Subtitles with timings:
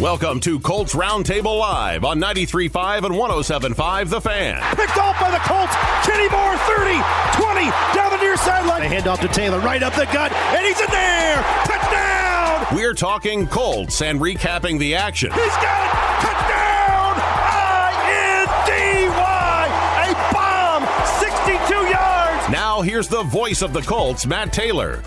[0.00, 4.60] Welcome to Colts Roundtable Live on 93.5 and 107.5 The Fan.
[4.74, 5.72] Picked off by the Colts.
[6.04, 6.98] Kenny Moore, 30,
[7.40, 8.80] 20, down the near sideline.
[8.80, 11.36] They hand off to Taylor, right up the gut, and he's in there.
[11.64, 12.66] Touchdown!
[12.76, 15.30] We're talking Colts and recapping the action.
[15.30, 15.92] He's got it.
[16.26, 17.14] Touchdown!
[18.64, 19.68] I-N-D-Y.
[20.08, 20.82] A bomb.
[21.20, 22.48] 62 yards.
[22.50, 25.04] Now here's the voice of the Colts, Matt Taylor.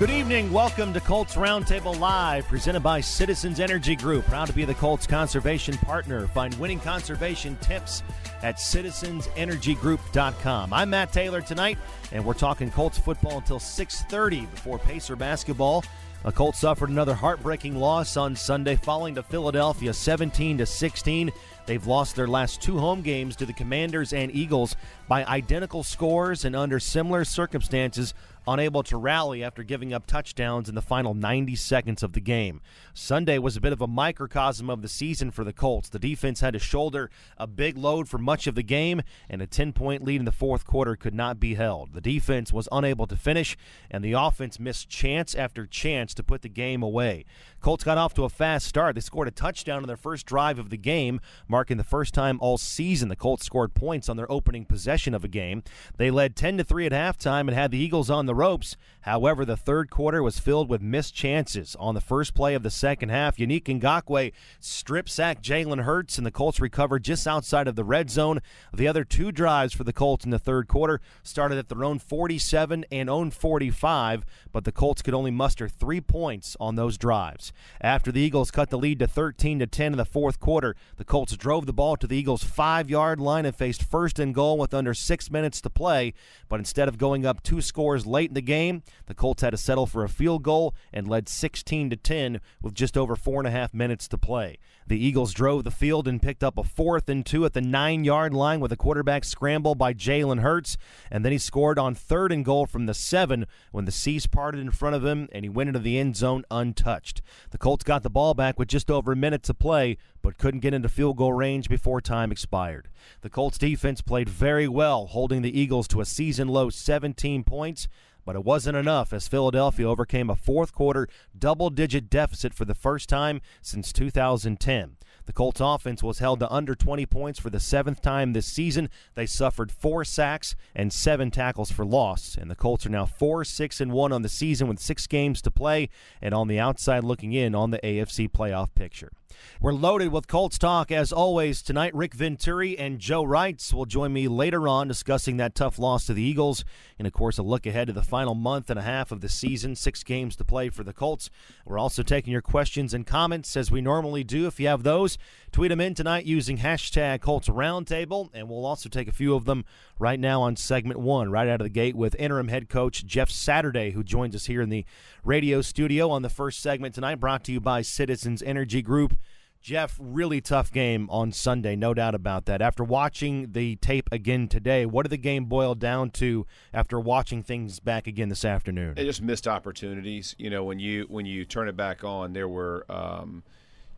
[0.00, 0.50] Good evening.
[0.50, 4.24] Welcome to Colts Roundtable Live, presented by Citizens Energy Group.
[4.24, 6.26] Proud to be the Colts conservation partner.
[6.28, 8.02] Find winning conservation tips
[8.42, 10.72] at citizensenergygroup.com.
[10.72, 11.76] I'm Matt Taylor tonight,
[12.12, 15.84] and we're talking Colts football until 6:30 before Pacer basketball.
[16.24, 21.30] The Colts suffered another heartbreaking loss on Sunday, falling to Philadelphia 17 to 16.
[21.66, 24.76] They've lost their last two home games to the Commanders and Eagles
[25.08, 28.14] by identical scores and under similar circumstances
[28.46, 32.60] unable to rally after giving up touchdowns in the final 90 seconds of the game.
[32.94, 35.88] Sunday was a bit of a microcosm of the season for the Colts.
[35.88, 39.46] The defense had to shoulder a big load for much of the game, and a
[39.46, 41.92] 10 point lead in the fourth quarter could not be held.
[41.92, 43.56] The defense was unable to finish,
[43.90, 47.24] and the offense missed chance after chance to put the game away.
[47.60, 48.94] Colts got off to a fast start.
[48.94, 52.38] They scored a touchdown on their first drive of the game, marking the first time
[52.40, 55.62] all season the Colts scored points on their opening possession of a game.
[55.96, 58.76] They led 10 to 3 at halftime and had the Eagles on the ropes.
[59.02, 61.74] However, the third quarter was filled with missed chances.
[61.80, 66.26] On the first play of the second half, Yannick Ngakoue strip sacked Jalen Hurts, and
[66.26, 68.40] the Colts recovered just outside of the red zone.
[68.74, 71.98] The other two drives for the Colts in the third quarter started at their own
[71.98, 77.52] 47 and own 45, but the Colts could only muster three points on those drives.
[77.80, 81.04] After the Eagles cut the lead to 13 to 10 in the fourth quarter, the
[81.04, 84.74] Colts drove the ball to the Eagles' five-yard line and faced first and goal with
[84.74, 86.12] under six minutes to play.
[86.48, 89.56] But instead of going up two scores late in the game, the Colts had to
[89.56, 93.46] settle for a field goal and led 16 to 10 with just over four and
[93.48, 94.58] a half minutes to play.
[94.86, 98.04] The Eagles drove the field and picked up a fourth and two at the nine
[98.04, 100.76] yard line with a quarterback scramble by Jalen Hurts.
[101.10, 104.60] And then he scored on third and goal from the seven when the seas parted
[104.60, 107.22] in front of him and he went into the end zone untouched.
[107.50, 110.60] The Colts got the ball back with just over a minute to play, but couldn't
[110.60, 112.88] get into field goal range before time expired.
[113.20, 117.88] The Colts defense played very well, holding the Eagles to a season low 17 points
[118.24, 121.08] but it wasn't enough as Philadelphia overcame a fourth quarter
[121.38, 124.96] double digit deficit for the first time since 2010.
[125.26, 128.88] The Colts offense was held to under 20 points for the seventh time this season.
[129.14, 133.44] They suffered four sacks and seven tackles for loss, and the Colts are now 4
[133.44, 135.88] 6 and 1 on the season with six games to play
[136.20, 139.12] and on the outside looking in on the AFC playoff picture.
[139.60, 141.94] We're loaded with Colts talk as always tonight.
[141.94, 146.14] Rick Venturi and Joe Reitz will join me later on discussing that tough loss to
[146.14, 146.64] the Eagles
[146.98, 149.28] and, of course, a look ahead to the final month and a half of the
[149.28, 149.76] season.
[149.76, 151.30] Six games to play for the Colts.
[151.64, 154.46] We're also taking your questions and comments as we normally do.
[154.46, 155.18] If you have those,
[155.52, 159.44] tweet them in tonight using hashtag Colts Roundtable, and we'll also take a few of
[159.44, 159.64] them
[159.98, 163.30] right now on segment one, right out of the gate with interim head coach Jeff
[163.30, 164.84] Saturday, who joins us here in the
[165.24, 169.16] radio studio on the first segment tonight, brought to you by Citizens Energy Group.
[169.60, 172.62] Jeff, really tough game on Sunday, no doubt about that.
[172.62, 177.42] After watching the tape again today, what did the game boil down to after watching
[177.42, 178.94] things back again this afternoon?
[178.96, 180.34] It just missed opportunities.
[180.38, 182.86] You know, when you when you turn it back on, there were.
[182.88, 183.42] Um,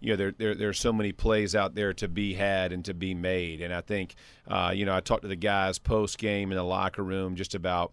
[0.01, 2.93] you know, there, there there's so many plays out there to be had and to
[2.93, 4.17] be made, and I think,
[4.49, 7.55] uh, you know, I talked to the guys post game in the locker room just
[7.55, 7.93] about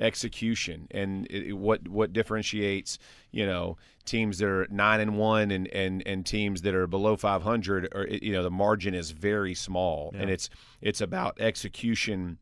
[0.00, 2.98] execution and it, what what differentiates
[3.30, 7.16] you know teams that are nine and one and and and teams that are below
[7.16, 10.22] 500 or you know the margin is very small yeah.
[10.22, 10.48] and it's
[10.80, 12.38] it's about execution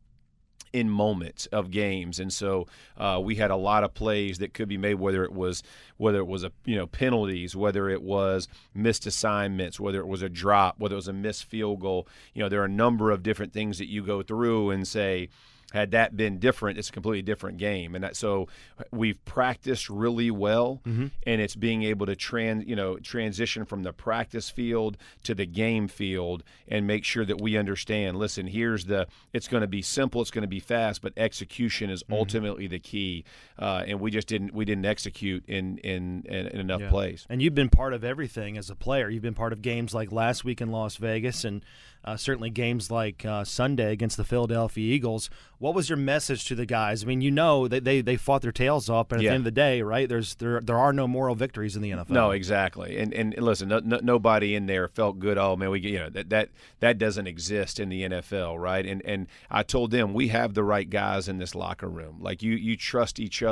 [0.73, 2.67] in moments of games, and so
[2.97, 4.95] uh, we had a lot of plays that could be made.
[4.95, 5.63] Whether it was
[5.97, 10.23] whether it was a you know penalties, whether it was missed assignments, whether it was
[10.23, 12.07] a drop, whether it was a missed field goal.
[12.35, 15.29] You know, there are a number of different things that you go through and say
[15.73, 17.95] had that been different, it's a completely different game.
[17.95, 18.49] And that, so
[18.91, 21.09] we've practiced really well, mm-hmm.
[21.27, 25.47] and it's being able to trans, you know, transition from the practice field to the
[25.47, 28.17] game field and make sure that we understand.
[28.17, 29.06] Listen, here's the.
[29.32, 30.23] It's going to be simple.
[30.23, 32.15] It's going to be fast, but execution is mm-hmm.
[32.15, 33.25] ultimately the key.
[33.58, 36.90] Uh, and we just didn't we didn't execute in in, in, in enough yeah.
[36.90, 37.26] plays.
[37.28, 39.08] And you've been part of everything as a player.
[39.08, 41.64] You've been part of games like last week in Las Vegas, and
[42.05, 45.28] uh, certainly games like uh, Sunday against the Philadelphia Eagles.
[45.58, 47.02] What was your message to the guys?
[47.02, 49.31] I mean, you know they they, they fought their tails off, but at yeah.
[49.31, 50.08] the end of the day, right?
[50.08, 52.10] There's there there are no moral victories in the NFL.
[52.10, 52.96] No, exactly.
[52.96, 55.37] And and listen, no, no, nobody in there felt good.
[55.37, 58.87] Oh man, we you know that that that doesn't exist in the NFL, right?
[58.87, 62.19] And and I told them we have the right guys in this locker room.
[62.20, 63.48] Like you you trust each other.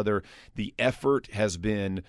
[0.55, 2.03] The effort has been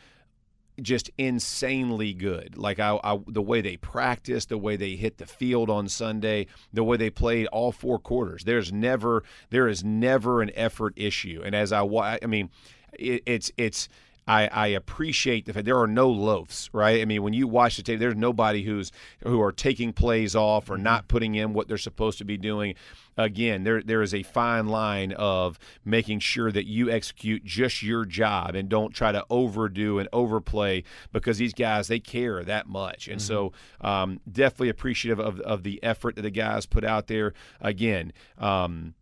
[0.81, 2.57] just insanely good.
[2.57, 6.47] Like I, I, the way they practiced, the way they hit the field on Sunday,
[6.71, 8.43] the way they played all four quarters.
[8.43, 11.41] There's never there is never an effort issue.
[11.43, 11.81] And as I,
[12.21, 12.49] I mean,
[12.93, 13.89] it, it's it's.
[14.27, 17.01] I, I, appreciate the fact there are no loafs, right?
[17.01, 18.91] I mean, when you watch the tape, there's nobody who's
[19.23, 22.75] who are taking plays off or not putting in what they're supposed to be doing
[23.17, 28.05] again, there there is a fine line of making sure that you execute just your
[28.05, 33.07] job and don't try to overdo and overplay because these guys they care that much.
[33.07, 33.27] And mm-hmm.
[33.27, 37.33] so, um, definitely appreciative of of the effort that the guys put out there.
[37.59, 38.13] Again.
[38.37, 38.93] Um,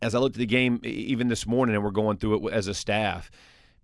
[0.00, 2.68] as I looked at the game even this morning, and we're going through it as
[2.68, 3.32] a staff,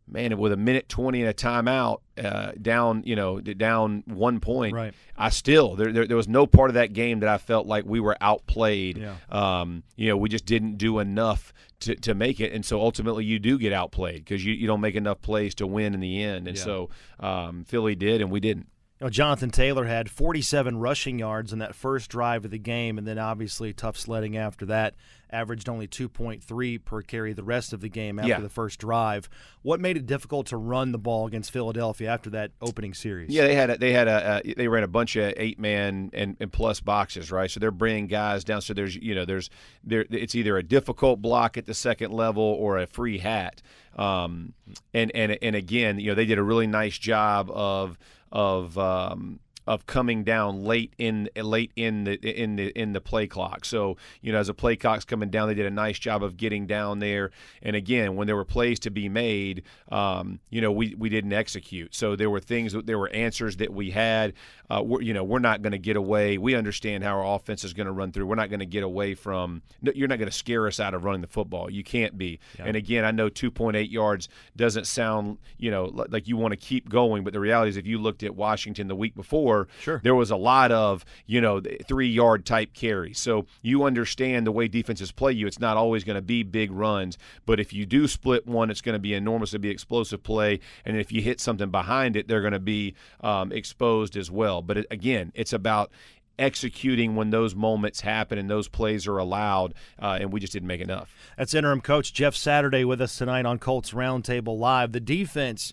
[0.06, 4.74] man, with a minute twenty and a timeout, uh, down, you know, down one point,
[4.74, 4.94] right.
[5.16, 7.84] I still there, there, there was no part of that game that I felt like
[7.84, 8.98] we were outplayed.
[8.98, 9.16] Yeah.
[9.30, 13.24] Um, you know, we just didn't do enough to, to make it, and so ultimately
[13.24, 16.22] you do get outplayed because you, you don't make enough plays to win in the
[16.22, 16.64] end, and yeah.
[16.64, 16.90] so
[17.20, 18.68] um, Philly did, and we didn't.
[19.04, 23.06] Know, Jonathan Taylor had 47 rushing yards in that first drive of the game, and
[23.06, 24.94] then obviously tough sledding after that.
[25.30, 28.40] Averaged only 2.3 per carry the rest of the game after yeah.
[28.40, 29.28] the first drive.
[29.60, 33.30] What made it difficult to run the ball against Philadelphia after that opening series?
[33.30, 36.10] Yeah, they had a, they had a, a they ran a bunch of eight man
[36.14, 37.50] and, and plus boxes, right?
[37.50, 38.62] So they're bringing guys down.
[38.62, 39.50] So there's you know there's
[39.82, 43.60] there it's either a difficult block at the second level or a free hat.
[43.96, 44.54] Um,
[44.94, 47.98] and and and again, you know they did a really nice job of
[48.34, 53.26] of um, of coming down late in late in the in the in the play
[53.26, 53.64] clock.
[53.64, 56.36] So you know, as the play clock's coming down, they did a nice job of
[56.36, 57.30] getting down there.
[57.62, 61.32] And again, when there were plays to be made, um, you know, we we didn't
[61.32, 61.94] execute.
[61.94, 64.34] So there were things, there were answers that we had.
[64.70, 66.38] Uh, we're, you know, we're not going to get away.
[66.38, 68.26] We understand how our offense is going to run through.
[68.26, 69.62] We're not going to get away from.
[69.82, 71.70] You're not going to scare us out of running the football.
[71.70, 72.38] You can't be.
[72.58, 72.66] Yeah.
[72.66, 76.88] And again, I know 2.8 yards doesn't sound, you know, like you want to keep
[76.88, 80.00] going, but the reality is, if you looked at Washington the week before before, sure.
[80.02, 83.18] there was a lot of, you know, three yard type carries.
[83.18, 85.46] So you understand the way defenses play you.
[85.46, 88.80] It's not always going to be big runs, but if you do split one, it's
[88.80, 89.54] going to be enormous.
[89.54, 90.60] It'll be explosive play.
[90.84, 94.62] And if you hit something behind it, they're going to be um, exposed as well.
[94.62, 95.90] But it, again, it's about
[96.36, 99.72] executing when those moments happen and those plays are allowed,
[100.02, 101.14] uh, and we just didn't make enough.
[101.38, 104.90] That's interim coach Jeff Saturday with us tonight on Colts Roundtable Live.
[104.90, 105.72] The defense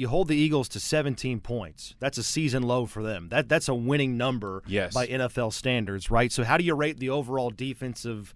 [0.00, 1.94] you hold the Eagles to 17 points.
[1.98, 3.28] That's a season low for them.
[3.28, 4.94] That that's a winning number yes.
[4.94, 6.32] by NFL standards, right?
[6.32, 8.32] So how do you rate the overall defensive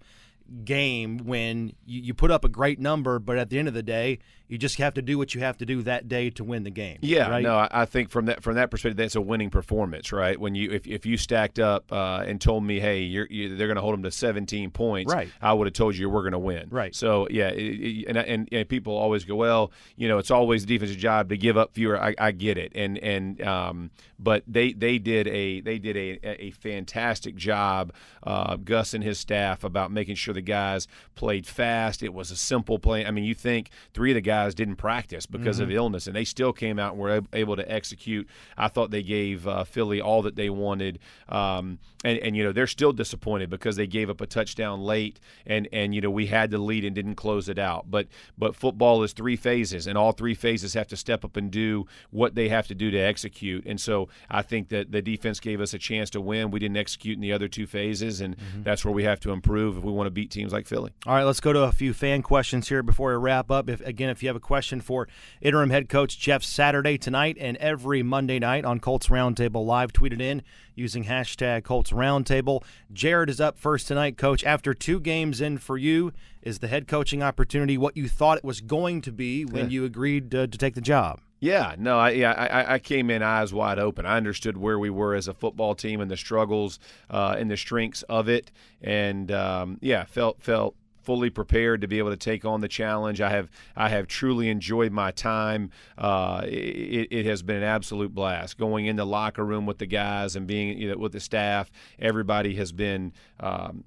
[0.63, 3.81] game when you, you put up a great number, but at the end of the
[3.81, 6.63] day, you just have to do what you have to do that day to win
[6.63, 6.99] the game.
[7.01, 7.43] Yeah, right?
[7.43, 10.39] no, I think from that from that perspective, that's a winning performance, right?
[10.39, 13.67] When you if, if you stacked up uh, and told me, hey, you're, you, they're
[13.67, 15.29] going to hold them to 17 points, right?
[15.41, 16.93] I would have told you we're going to win, right?
[16.93, 20.65] So yeah, it, it, and, and, and people always go, well, you know, it's always
[20.65, 21.99] the defensive job to give up fewer.
[22.01, 23.89] I, I get it, and and um,
[24.19, 27.93] but they they did a they did a a fantastic job,
[28.23, 32.03] uh, Gus and his staff about making sure the guys played fast.
[32.03, 33.05] It was a simple play.
[33.05, 35.71] I mean, you think three of the guys guys didn't practice because mm-hmm.
[35.71, 38.27] of illness, and they still came out and were able to execute.
[38.57, 40.99] I thought they gave uh, Philly all that they wanted,
[41.29, 45.19] um, and, and you know they're still disappointed because they gave up a touchdown late,
[45.45, 47.89] and and you know we had the lead and didn't close it out.
[47.89, 51.49] But but football is three phases, and all three phases have to step up and
[51.49, 53.65] do what they have to do to execute.
[53.65, 56.51] And so I think that the defense gave us a chance to win.
[56.51, 58.63] We didn't execute in the other two phases, and mm-hmm.
[58.63, 60.91] that's where we have to improve if we want to beat teams like Philly.
[61.05, 63.69] All right, let's go to a few fan questions here before we wrap up.
[63.69, 65.07] If again, if you have a question for
[65.41, 69.93] interim head coach Jeff Saturday tonight and every Monday night on Colts Roundtable Live.
[69.93, 70.41] Tweet it in
[70.75, 72.63] using hashtag Colts Roundtable.
[72.91, 74.43] Jared is up first tonight, coach.
[74.43, 78.43] After two games in for you, is the head coaching opportunity what you thought it
[78.43, 81.19] was going to be when you agreed to, to take the job?
[81.39, 84.05] Yeah, no, I, yeah, I, I, came in eyes wide open.
[84.05, 86.79] I understood where we were as a football team and the struggles
[87.09, 88.51] uh, and the strengths of it,
[88.81, 90.75] and um, yeah, felt felt
[91.05, 93.21] fully prepared to be able to take on the challenge.
[93.21, 95.69] I have I have truly enjoyed my time.
[95.97, 99.85] Uh, it, it, has been an absolute blast going in the locker room with the
[99.85, 101.71] guys and being you know, with the staff.
[101.99, 103.83] Everybody has been um,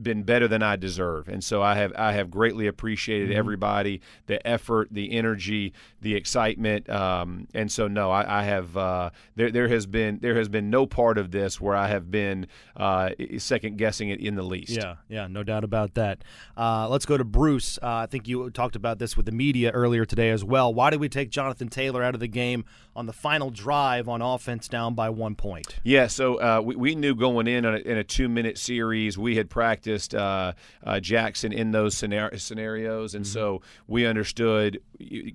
[0.00, 3.38] been better than I deserve, and so I have I have greatly appreciated mm-hmm.
[3.38, 9.10] everybody, the effort, the energy, the excitement, um, and so no, I, I have uh,
[9.34, 12.46] there there has been there has been no part of this where I have been
[12.76, 14.70] uh, second guessing it in the least.
[14.70, 16.22] Yeah, yeah, no doubt about that.
[16.56, 17.78] Uh, let's go to Bruce.
[17.82, 20.72] Uh, I think you talked about this with the media earlier today as well.
[20.72, 22.64] Why did we take Jonathan Taylor out of the game
[22.96, 25.76] on the final drive on offense down by one point?
[25.84, 29.36] Yeah, so uh, we, we knew going in a, in a two minute series, we
[29.36, 33.32] had practiced uh, uh, Jackson in those scenarios, and mm-hmm.
[33.32, 34.80] so we understood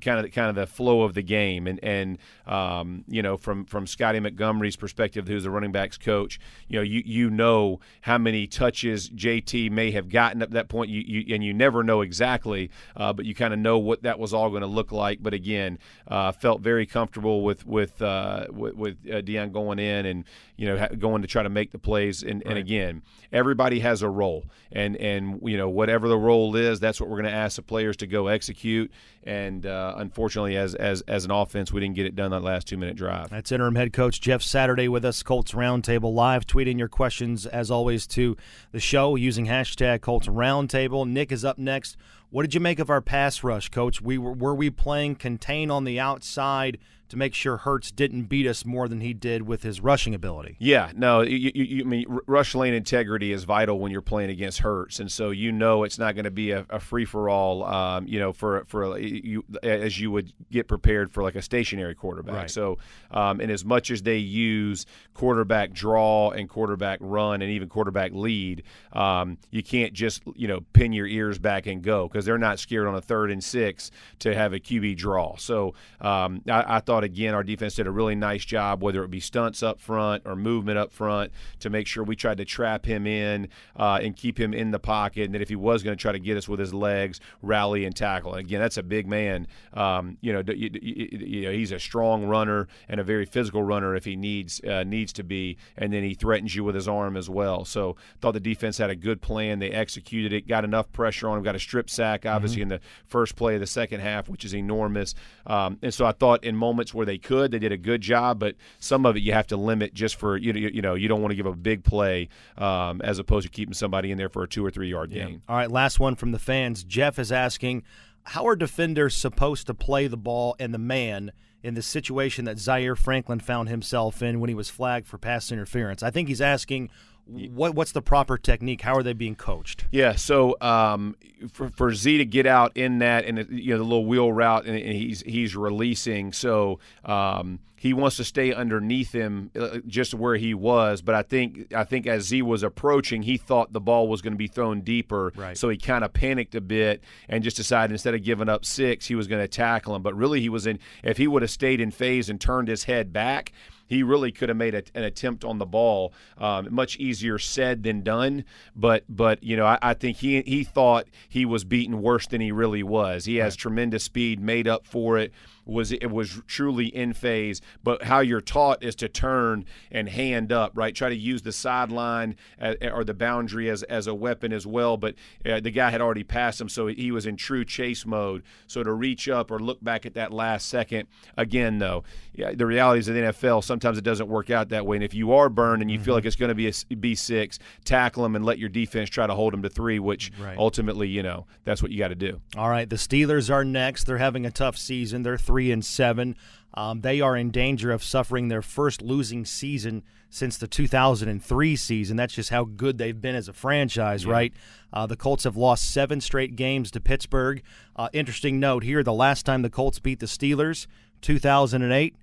[0.01, 3.65] kind of kind of the flow of the game, and and um, you know from
[3.65, 8.17] from Scotty Montgomery's perspective, who's the running backs coach, you know you you know how
[8.17, 12.01] many touches JT may have gotten at that point, you, you and you never know
[12.01, 15.21] exactly, uh, but you kind of know what that was all going to look like.
[15.21, 15.77] But again,
[16.07, 20.25] uh, felt very comfortable with with uh, with, with uh, Deon going in and
[20.57, 22.47] you know going to try to make the plays, and, right.
[22.47, 26.99] and again, everybody has a role, and and you know whatever the role is, that's
[26.99, 28.91] what we're going to ask the players to go execute.
[29.23, 32.67] And uh, unfortunately, as as as an offense, we didn't get it done that last
[32.67, 33.29] two minute drive.
[33.29, 37.69] That's interim head coach Jeff Saturday with us, Colts Roundtable Live, tweeting your questions as
[37.69, 38.35] always to
[38.71, 41.07] the show using hashtag Colts Roundtable.
[41.07, 41.97] Nick is up next.
[42.31, 44.01] What did you make of our pass rush, Coach?
[44.01, 46.77] We were, were we playing contain on the outside
[47.11, 50.55] to make sure Hurts didn't beat us more than he did with his rushing ability.
[50.59, 54.29] Yeah, no, you, you, you I mean rush lane integrity is vital when you're playing
[54.29, 57.27] against Hurts, and so you know it's not going to be a, a free for
[57.27, 57.65] all.
[57.65, 61.95] Um, you know, for for you as you would get prepared for like a stationary
[61.95, 62.35] quarterback.
[62.35, 62.49] Right.
[62.49, 62.77] So,
[63.11, 68.13] um, and as much as they use quarterback draw and quarterback run and even quarterback
[68.13, 68.63] lead,
[68.93, 72.57] um, you can't just you know pin your ears back and go because they're not
[72.57, 75.35] scared on a third and six to have a QB draw.
[75.35, 79.11] So um, I, I thought again our defense did a really nice job, whether it
[79.11, 82.85] be stunts up front or movement up front, to make sure we tried to trap
[82.85, 85.25] him in uh, and keep him in the pocket.
[85.25, 87.85] And that if he was going to try to get us with his legs, rally
[87.85, 88.33] and tackle.
[88.33, 89.47] And again, that's a big man.
[89.73, 93.95] Um, you know, you, you, know, he's a strong runner and a very physical runner
[93.95, 95.57] if he needs uh, needs to be.
[95.77, 97.65] And then he threatens you with his arm as well.
[97.65, 99.59] So thought the defense had a good plan.
[99.59, 100.47] They executed it.
[100.47, 101.43] Got enough pressure on him.
[101.43, 102.73] Got a strip sack, obviously mm-hmm.
[102.73, 105.15] in the first play of the second half, which is enormous.
[105.45, 107.51] Um, and so I thought in moments where they could.
[107.51, 110.37] They did a good job, but some of it you have to limit just for
[110.37, 113.45] you know you know you don't want to give a big play um, as opposed
[113.45, 115.25] to keeping somebody in there for a two or three yard yeah.
[115.25, 115.41] gain.
[115.47, 116.83] All right, last one from the fans.
[116.83, 117.83] Jeff is asking,
[118.23, 121.31] how are defenders supposed to play the ball and the man?
[121.63, 125.51] in the situation that Zaire Franklin found himself in when he was flagged for pass
[125.51, 126.01] interference.
[126.01, 126.89] I think he's asking
[127.25, 128.81] what what's the proper technique?
[128.81, 129.85] How are they being coached?
[129.91, 131.15] Yeah, so um,
[131.51, 134.65] for, for Z to get out in that and you know the little wheel route
[134.65, 140.13] and, and he's he's releasing, so um, he wants to stay underneath him uh, just
[140.13, 141.01] where he was.
[141.01, 144.33] But I think I think as Z was approaching, he thought the ball was going
[144.33, 145.57] to be thrown deeper, right.
[145.57, 149.07] so he kind of panicked a bit and just decided instead of giving up six,
[149.07, 150.01] he was going to tackle him.
[150.01, 150.79] But really, he was in.
[151.03, 153.51] If he would have stayed in phase and turned his head back
[153.91, 156.13] he really could have made a, an attempt on the ball.
[156.37, 158.45] Um, much easier said than done.
[158.73, 162.39] But but you know I, I, think he he thought he was beaten worse than
[162.39, 163.25] he really was.
[163.25, 163.59] He has right.
[163.59, 165.33] tremendous speed, made up for it
[165.65, 167.61] was it was truly in phase.
[167.83, 170.93] But how you're taught is to turn and hand up, right?
[170.93, 174.97] Try to use the sideline uh, or the boundary as as a weapon as well.
[174.97, 175.15] But
[175.45, 178.43] uh, the guy had already passed him, so he was in true chase mode.
[178.67, 182.03] So to reach up or look back at that last second, again though,
[182.33, 184.97] yeah, the realities of the NFL sometimes it doesn't work out that way.
[184.97, 186.05] And if you are burned and you mm-hmm.
[186.05, 189.09] feel like it's going to be a B six, tackle him and let your defense
[189.09, 190.57] try to hold him to three, which right.
[190.57, 192.41] ultimately, you know, that's what you got to do.
[192.57, 194.05] All right, the Steelers are next.
[194.05, 195.23] They're having a tough season.
[195.23, 196.33] They're three and seven.
[196.73, 202.15] Um, they are in danger of suffering their first losing season since the 2003 season.
[202.15, 204.31] That's just how good they've been as a franchise, yeah.
[204.31, 204.53] right?
[204.93, 207.61] Uh, the Colts have lost seven straight games to Pittsburgh.
[207.97, 210.87] Uh, interesting note here: the last time the Colts beat the Steelers,
[211.19, 212.15] 2008.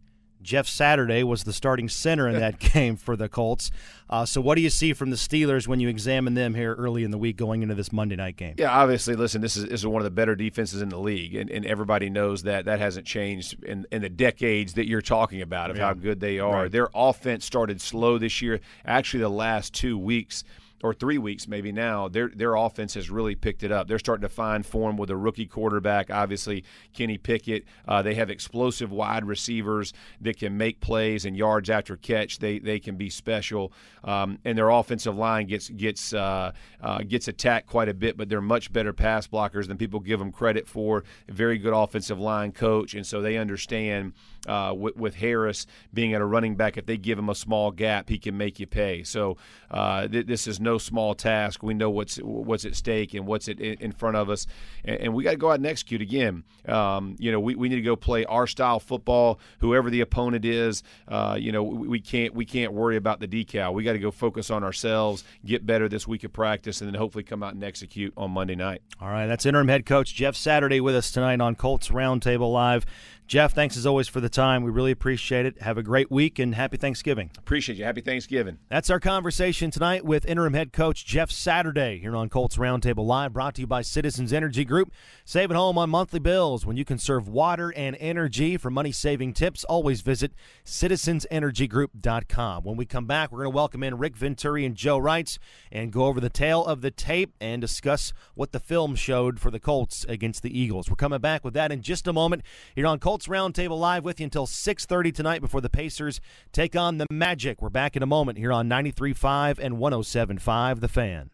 [0.42, 3.70] Jeff Saturday was the starting center in that game for the Colts.
[4.10, 7.04] Uh, so, what do you see from the Steelers when you examine them here early
[7.04, 8.54] in the week going into this Monday night game?
[8.56, 11.34] Yeah, obviously, listen, this is, this is one of the better defenses in the league,
[11.34, 12.64] and, and everybody knows that.
[12.64, 15.86] That hasn't changed in, in the decades that you're talking about of yeah.
[15.86, 16.62] how good they are.
[16.62, 16.72] Right.
[16.72, 18.60] Their offense started slow this year.
[18.84, 20.44] Actually, the last two weeks–
[20.82, 23.88] or three weeks maybe now, their their offense has really picked it up.
[23.88, 26.10] They're starting to find form with a rookie quarterback.
[26.10, 27.64] Obviously, Kenny Pickett.
[27.86, 32.38] Uh, they have explosive wide receivers that can make plays and yards after catch.
[32.38, 33.72] They they can be special,
[34.04, 38.16] um, and their offensive line gets gets uh, uh, gets attacked quite a bit.
[38.16, 41.04] But they're much better pass blockers than people give them credit for.
[41.28, 44.12] Very good offensive line coach, and so they understand
[44.46, 46.76] uh, with, with, Harris being at a running back.
[46.76, 49.02] If they give him a small gap, he can make you pay.
[49.02, 49.36] So
[49.70, 51.62] uh, th- this is no small task.
[51.62, 54.46] We know what's what's at stake and what's at, in front of us,
[54.84, 56.44] and, and we got to go out and execute again.
[56.66, 59.40] Um, you know, we, we need to go play our style football.
[59.58, 63.28] Whoever the opponent is, uh, you know, we, we can't we can't worry about the
[63.28, 63.72] decal.
[63.72, 66.98] We got to go focus on ourselves, get better this week of practice, and then
[66.98, 68.82] hopefully come out and execute on Monday night.
[69.00, 72.86] All right, that's interim head coach Jeff Saturday with us tonight on Colts Roundtable Live.
[73.28, 74.62] Jeff, thanks as always for the time.
[74.62, 75.60] We really appreciate it.
[75.60, 77.30] Have a great week and happy Thanksgiving.
[77.36, 77.84] Appreciate you.
[77.84, 78.56] Happy Thanksgiving.
[78.70, 83.34] That's our conversation tonight with interim head coach Jeff Saturday here on Colts Roundtable Live,
[83.34, 84.90] brought to you by Citizens Energy Group.
[85.26, 88.56] Save at home on monthly bills when you can serve water and energy.
[88.56, 90.32] For money saving tips, always visit
[90.64, 92.64] citizensenergygroup.com.
[92.64, 95.36] When we come back, we're going to welcome in Rick Venturi and Joe Reitz
[95.70, 99.50] and go over the tale of the tape and discuss what the film showed for
[99.50, 100.88] the Colts against the Eagles.
[100.88, 102.42] We're coming back with that in just a moment
[102.74, 106.20] here on Colts Roundtable Live with you until 6.30 tonight before the Pacers
[106.52, 107.60] take on the Magic.
[107.60, 111.30] We're back in a moment here on 93.5 and 107.5 The Fan.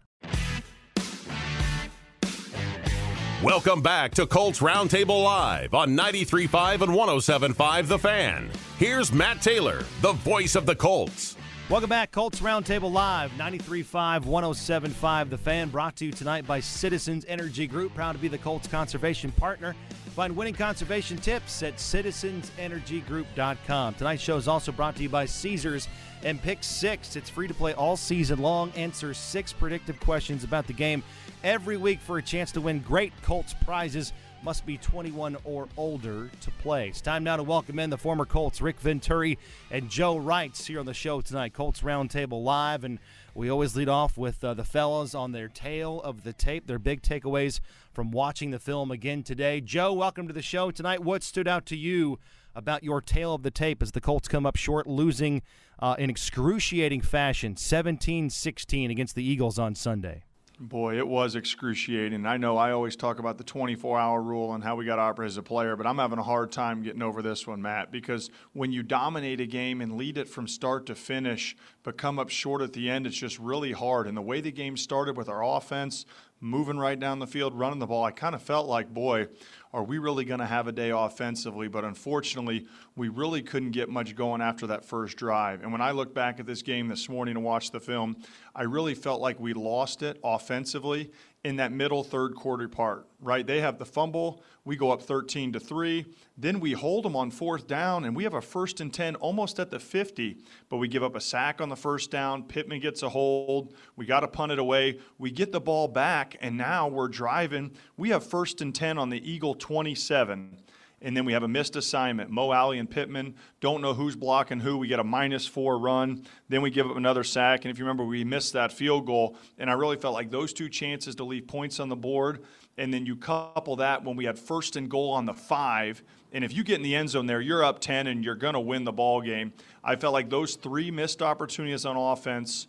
[3.42, 8.50] Welcome back to Colts Roundtable Live on 93.5 and 107.5 The Fan.
[8.78, 11.36] Here's Matt Taylor, the voice of the Colts.
[11.70, 17.24] Welcome back, Colts Roundtable Live, 93.5, 107.5 The Fan, brought to you tonight by Citizens
[17.26, 19.74] Energy Group, proud to be the Colts conservation partner.
[20.14, 23.94] Find winning conservation tips at citizensenergygroup.com.
[23.94, 25.88] Tonight's show is also brought to you by Caesars
[26.22, 27.16] and Pick Six.
[27.16, 28.70] It's free to play all season long.
[28.72, 31.02] Answer six predictive questions about the game
[31.42, 34.12] every week for a chance to win great Colts prizes.
[34.44, 36.88] Must be 21 or older to play.
[36.88, 39.38] It's time now to welcome in the former Colts, Rick Venturi
[39.70, 41.54] and Joe Reitz, here on the show tonight.
[41.54, 42.84] Colts Roundtable Live.
[42.84, 42.98] And
[43.34, 46.78] we always lead off with uh, the fellas on their tale of the tape, their
[46.78, 47.60] big takeaways
[47.94, 49.62] from watching the film again today.
[49.62, 51.02] Joe, welcome to the show tonight.
[51.02, 52.18] What stood out to you
[52.54, 55.40] about your tale of the tape as the Colts come up short, losing
[55.78, 60.24] uh, in excruciating fashion 17 16 against the Eagles on Sunday?
[60.60, 62.24] Boy, it was excruciating.
[62.26, 65.02] I know I always talk about the 24 hour rule and how we got to
[65.02, 67.90] operate as a player, but I'm having a hard time getting over this one, Matt,
[67.90, 72.20] because when you dominate a game and lead it from start to finish, but come
[72.20, 74.06] up short at the end, it's just really hard.
[74.06, 76.06] And the way the game started with our offense,
[76.40, 79.28] moving right down the field, running the ball, I kind of felt like, boy,
[79.72, 81.68] are we really going to have a day offensively?
[81.68, 85.62] But unfortunately, we really couldn't get much going after that first drive.
[85.62, 88.16] And when I look back at this game this morning and watch the film,
[88.54, 91.10] I really felt like we lost it offensively
[91.44, 93.46] in that middle third quarter part, right?
[93.46, 96.06] They have the fumble, we go up 13 to 3,
[96.38, 99.60] then we hold them on fourth down and we have a first and 10 almost
[99.60, 100.38] at the 50,
[100.70, 104.06] but we give up a sack on the first down, Pittman gets a hold, we
[104.06, 107.72] got to punt it away, we get the ball back and now we're driving.
[107.98, 110.63] We have first and 10 on the Eagle 27
[111.04, 112.30] and then we have a missed assignment.
[112.30, 114.78] Mo Alley and Pittman don't know who's blocking who.
[114.78, 116.24] We get a minus four run.
[116.48, 117.64] Then we give up another sack.
[117.64, 119.36] And if you remember, we missed that field goal.
[119.58, 122.42] And I really felt like those two chances to leave points on the board.
[122.78, 126.02] And then you couple that when we had first and goal on the five.
[126.32, 128.54] And if you get in the end zone there, you're up 10 and you're going
[128.54, 129.52] to win the ball game.
[129.84, 132.66] I felt like those three missed opportunities on offense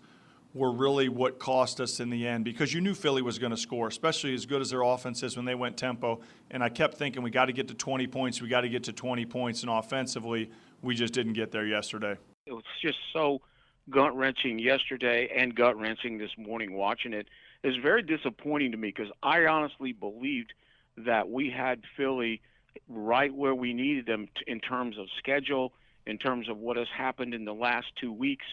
[0.55, 3.57] were really what cost us in the end because you knew Philly was going to
[3.57, 6.21] score, especially as good as their offense is when they went tempo.
[6.49, 8.85] And I kept thinking we got to get to 20 points, we got to get
[8.85, 10.49] to 20 points, and offensively,
[10.81, 12.15] we just didn't get there yesterday.
[12.45, 13.41] It was just so
[13.89, 17.27] gut wrenching yesterday and gut wrenching this morning watching it.
[17.61, 20.53] It was very disappointing to me because I honestly believed
[20.97, 22.41] that we had Philly
[22.87, 25.73] right where we needed them in terms of schedule,
[26.07, 28.45] in terms of what has happened in the last two weeks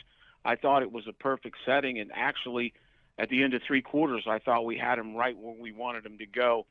[0.44, 2.72] I thought it was a perfect setting, and actually,
[3.18, 6.04] at the end of three quarters, I thought we had him right where we wanted
[6.04, 6.66] him to go.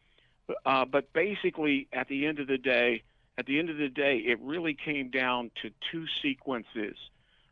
[0.66, 3.04] Uh, but basically, at the end of the day,
[3.38, 6.98] at the end of the day, it really came down to two sequences,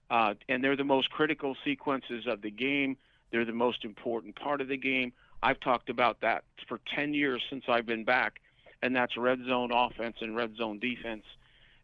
[0.09, 2.97] uh, and they're the most critical sequences of the game.
[3.31, 5.13] They're the most important part of the game.
[5.41, 8.41] I've talked about that for 10 years since I've been back,
[8.81, 11.23] and that's red zone offense and red zone defense.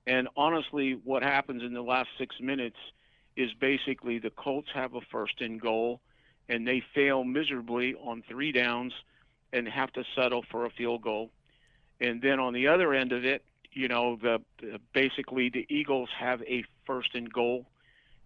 [0.07, 2.77] And honestly, what happens in the last six minutes–
[3.35, 5.99] is basically the Colts have a first and goal,
[6.47, 8.93] and they fail miserably on three downs
[9.51, 11.31] and have to settle for a field goal.
[11.99, 16.09] And then on the other end of it, you know, the, the basically the Eagles
[16.17, 17.65] have a first and goal,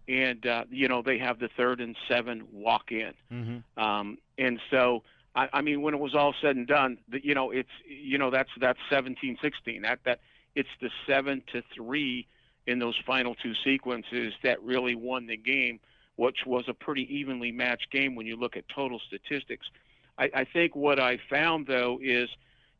[0.08, 3.12] and uh, you know they have the third and seven walk in.
[3.32, 3.82] Mm-hmm.
[3.82, 5.02] Um, and so,
[5.34, 8.16] I, I mean, when it was all said and done, the, you know, it's you
[8.16, 9.82] know that's that's 17-16.
[9.82, 10.20] That that
[10.54, 12.26] it's the seven to three
[12.66, 15.80] in those final two sequences that really won the game,
[16.16, 19.66] which was a pretty evenly matched game when you look at total statistics.
[20.18, 22.28] I, I think what I found though is,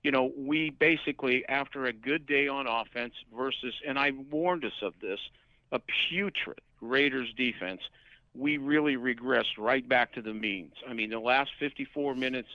[0.03, 4.83] you know, we basically after a good day on offense versus, and I warned us
[4.83, 5.21] of this,
[5.73, 7.81] a putrid Raiders defense.
[8.35, 10.75] we really regressed right back to the means.
[10.89, 12.49] I mean, the last 54 minutes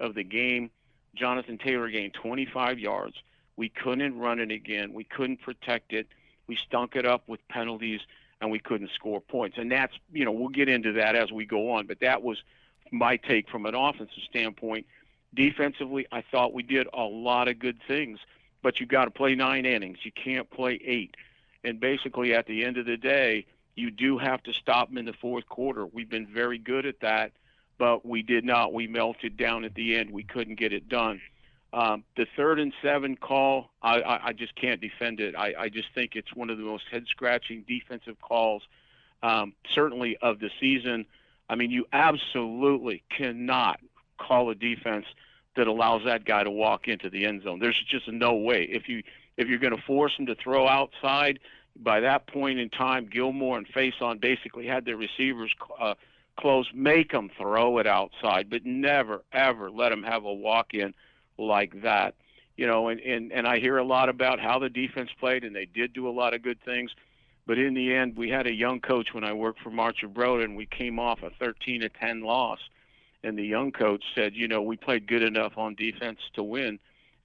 [0.00, 0.70] of the game,
[1.14, 3.16] Jonathan Taylor gained 25 yards.
[3.56, 4.92] We couldn't run it again.
[4.92, 6.06] We couldn't protect it.
[6.48, 8.00] We stunk it up with penalties,
[8.40, 9.58] and we couldn't score points.
[9.58, 11.86] And that's, you know, we'll get into that as we go on.
[11.86, 12.42] But that was
[12.90, 14.86] my take from an offensive standpoint.
[15.34, 18.18] Defensively, I thought we did a lot of good things,
[18.62, 19.98] but you got to play nine innings.
[20.02, 21.16] You can't play eight.
[21.64, 25.04] And basically, at the end of the day, you do have to stop them in
[25.04, 25.86] the fourth quarter.
[25.86, 27.32] We've been very good at that,
[27.78, 28.72] but we did not.
[28.72, 30.10] We melted down at the end.
[30.10, 31.20] We couldn't get it done.
[31.72, 35.34] Um, the third and seven call, I, I, I just can't defend it.
[35.36, 38.62] I, I just think it's one of the most head scratching defensive calls,
[39.22, 41.04] um, certainly of the season.
[41.48, 43.80] I mean, you absolutely cannot
[44.18, 45.06] call a defense
[45.56, 47.58] that allows that guy to walk into the end zone.
[47.58, 48.64] There's just no way.
[48.64, 49.02] If you
[49.36, 51.38] if you're going to force him to throw outside,
[51.76, 55.94] by that point in time, Gilmore and Facyson basically had their receivers uh,
[56.36, 60.92] close, make them throw it outside, but never, ever let them have a walk in
[61.38, 62.14] like that.
[62.56, 65.54] You know, and, and, and I hear a lot about how the defense played, and
[65.54, 66.90] they did do a lot of good things.
[67.46, 70.56] But in the end, we had a young coach when I worked for Marchibroda, and
[70.56, 72.58] we came off a 13 to 10 loss.
[73.22, 76.78] And the young coach said, you know, we played good enough on defense to win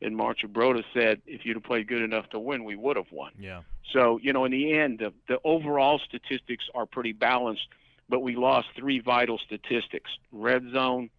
[0.04, 3.32] and Marchibroda said, if you'd have played good enough to win, we would have won.
[3.40, 3.62] Yeah.
[3.92, 7.68] So, you know, in the end, the, the overall statistics are pretty balanced,
[8.10, 11.10] but we lost three vital statistics red zone,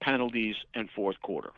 [0.00, 1.50] penalties, and fourth quarter.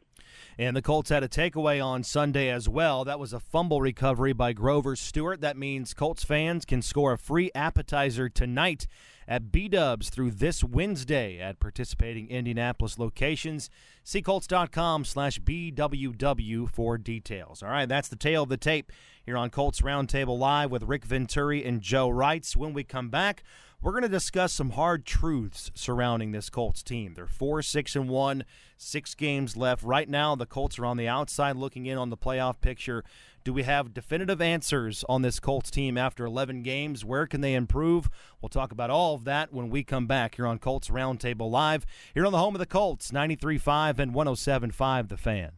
[0.58, 3.04] And the Colts had a takeaway on Sunday as well.
[3.04, 5.40] That was a fumble recovery by Grover Stewart.
[5.40, 8.86] That means Colts fans can score a free appetizer tonight
[9.28, 13.68] at B Dubs through this Wednesday at participating Indianapolis locations.
[14.04, 17.62] See Colts.com slash BWW for details.
[17.62, 18.92] All right, that's the tale of the tape
[19.24, 22.54] here on Colts Roundtable Live with Rick Venturi and Joe Reitz.
[22.54, 23.42] When we come back,
[23.82, 27.14] we're going to discuss some hard truths surrounding this Colts team.
[27.14, 28.44] They're 4 6 and 1,
[28.76, 29.82] six games left.
[29.82, 33.04] Right now, the Colts are on the outside looking in on the playoff picture.
[33.44, 37.04] Do we have definitive answers on this Colts team after 11 games?
[37.04, 38.10] Where can they improve?
[38.42, 41.86] We'll talk about all of that when we come back here on Colts Roundtable Live,
[42.12, 45.52] here on the home of the Colts, 93.5 and 107.5 The Fan.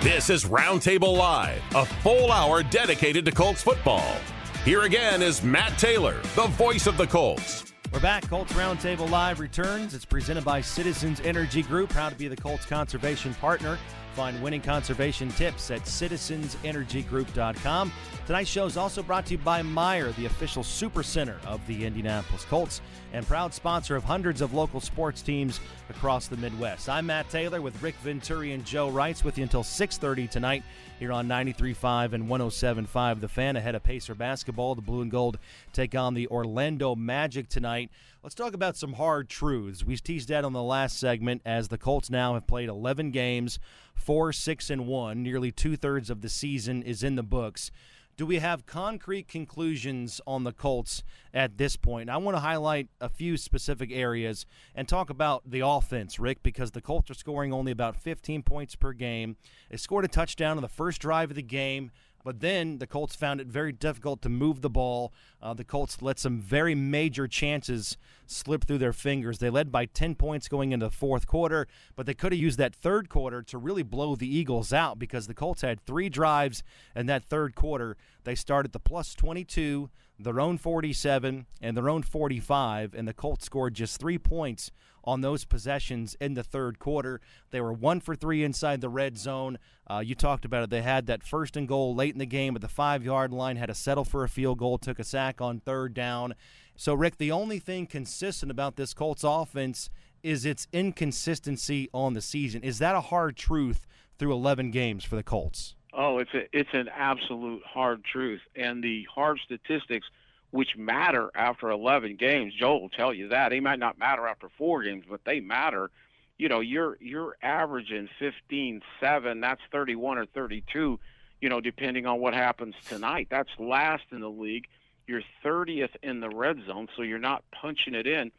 [0.00, 4.16] This is Roundtable Live, a full hour dedicated to Colts football.
[4.64, 7.74] Here again is Matt Taylor, the voice of the Colts.
[7.92, 8.26] We're back.
[8.30, 9.92] Colts Roundtable Live returns.
[9.92, 13.78] It's presented by Citizens Energy Group, proud to be the Colts conservation partner.
[14.14, 17.92] Find winning conservation tips at citizensenergygroup.com.
[18.26, 21.84] Tonight's show is also brought to you by Meijer, the official super center of the
[21.84, 22.80] Indianapolis Colts
[23.12, 25.58] and proud sponsor of hundreds of local sports teams
[25.90, 26.88] across the Midwest.
[26.88, 30.62] I'm Matt Taylor with Rick Venturi and Joe Reitz with you until 6:30 tonight
[31.00, 34.76] here on 93.5 and 107.5 The Fan ahead of Pacer basketball.
[34.76, 35.40] The Blue and Gold
[35.72, 37.90] take on the Orlando Magic tonight.
[38.24, 39.84] Let's talk about some hard truths.
[39.84, 43.58] We teased that on the last segment as the Colts now have played 11 games,
[43.96, 45.22] 4 6 and 1.
[45.22, 47.70] Nearly two thirds of the season is in the books.
[48.16, 51.02] Do we have concrete conclusions on the Colts
[51.34, 52.08] at this point?
[52.08, 56.70] I want to highlight a few specific areas and talk about the offense, Rick, because
[56.70, 59.36] the Colts are scoring only about 15 points per game.
[59.68, 61.90] They scored a touchdown on the first drive of the game.
[62.24, 65.12] But then the Colts found it very difficult to move the ball.
[65.42, 69.38] Uh, the Colts let some very major chances slip through their fingers.
[69.38, 72.58] They led by 10 points going into the fourth quarter, but they could have used
[72.58, 76.62] that third quarter to really blow the Eagles out because the Colts had three drives
[76.96, 77.94] in that third quarter.
[78.24, 83.44] They started the plus 22, their own 47, and their own 45, and the Colts
[83.44, 84.70] scored just three points
[85.04, 87.20] on those possessions in the third quarter.
[87.50, 89.58] They were one for three inside the red zone.
[89.88, 90.70] Uh, you talked about it.
[90.70, 93.56] They had that first and goal late in the game at the five yard line,
[93.56, 96.34] had to settle for a field goal, took a sack on third down.
[96.76, 99.90] So, Rick, the only thing consistent about this Colts offense
[100.22, 102.62] is its inconsistency on the season.
[102.62, 103.86] Is that a hard truth
[104.18, 105.76] through 11 games for the Colts?
[105.92, 110.06] Oh, it's a, it's an absolute hard truth, and the hard statistics–
[110.54, 112.54] which matter after 11 games.
[112.54, 113.48] Joel will tell you that.
[113.48, 115.90] They might not matter after four games, but they matter.
[116.38, 119.40] You know, you're you're averaging 15 7.
[119.40, 121.00] That's 31 or 32.
[121.40, 123.26] You know, depending on what happens tonight.
[123.32, 124.68] That's last in the league.
[125.08, 128.30] You're 30th in the red zone, so you're not punching it in.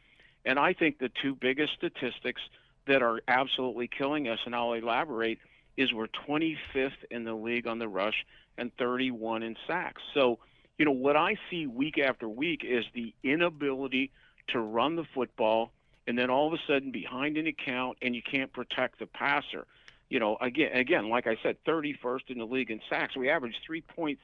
[0.46, 2.40] And I think the two biggest statistics
[2.86, 5.38] that are absolutely killing us, and I'll elaborate,
[5.76, 8.24] is we're 25th in the league on the rush
[8.56, 10.00] and 31 in sacks.
[10.14, 10.38] So
[10.78, 14.10] you know, what I see week after week is the inability
[14.48, 15.72] to run the football
[16.06, 19.66] and then all of a sudden behind an account and you can't protect the passer.
[20.08, 23.16] You know, again, again, like I said, 31st in the league in sacks.
[23.16, 24.18] We average 3.6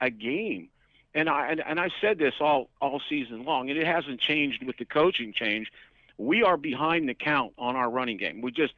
[0.00, 0.68] a game.
[1.14, 4.64] and I and, and I said this all all season long, and it hasn't changed
[4.64, 5.72] with the coaching change.
[6.18, 8.40] We are behind the count on our running game.
[8.40, 8.74] We just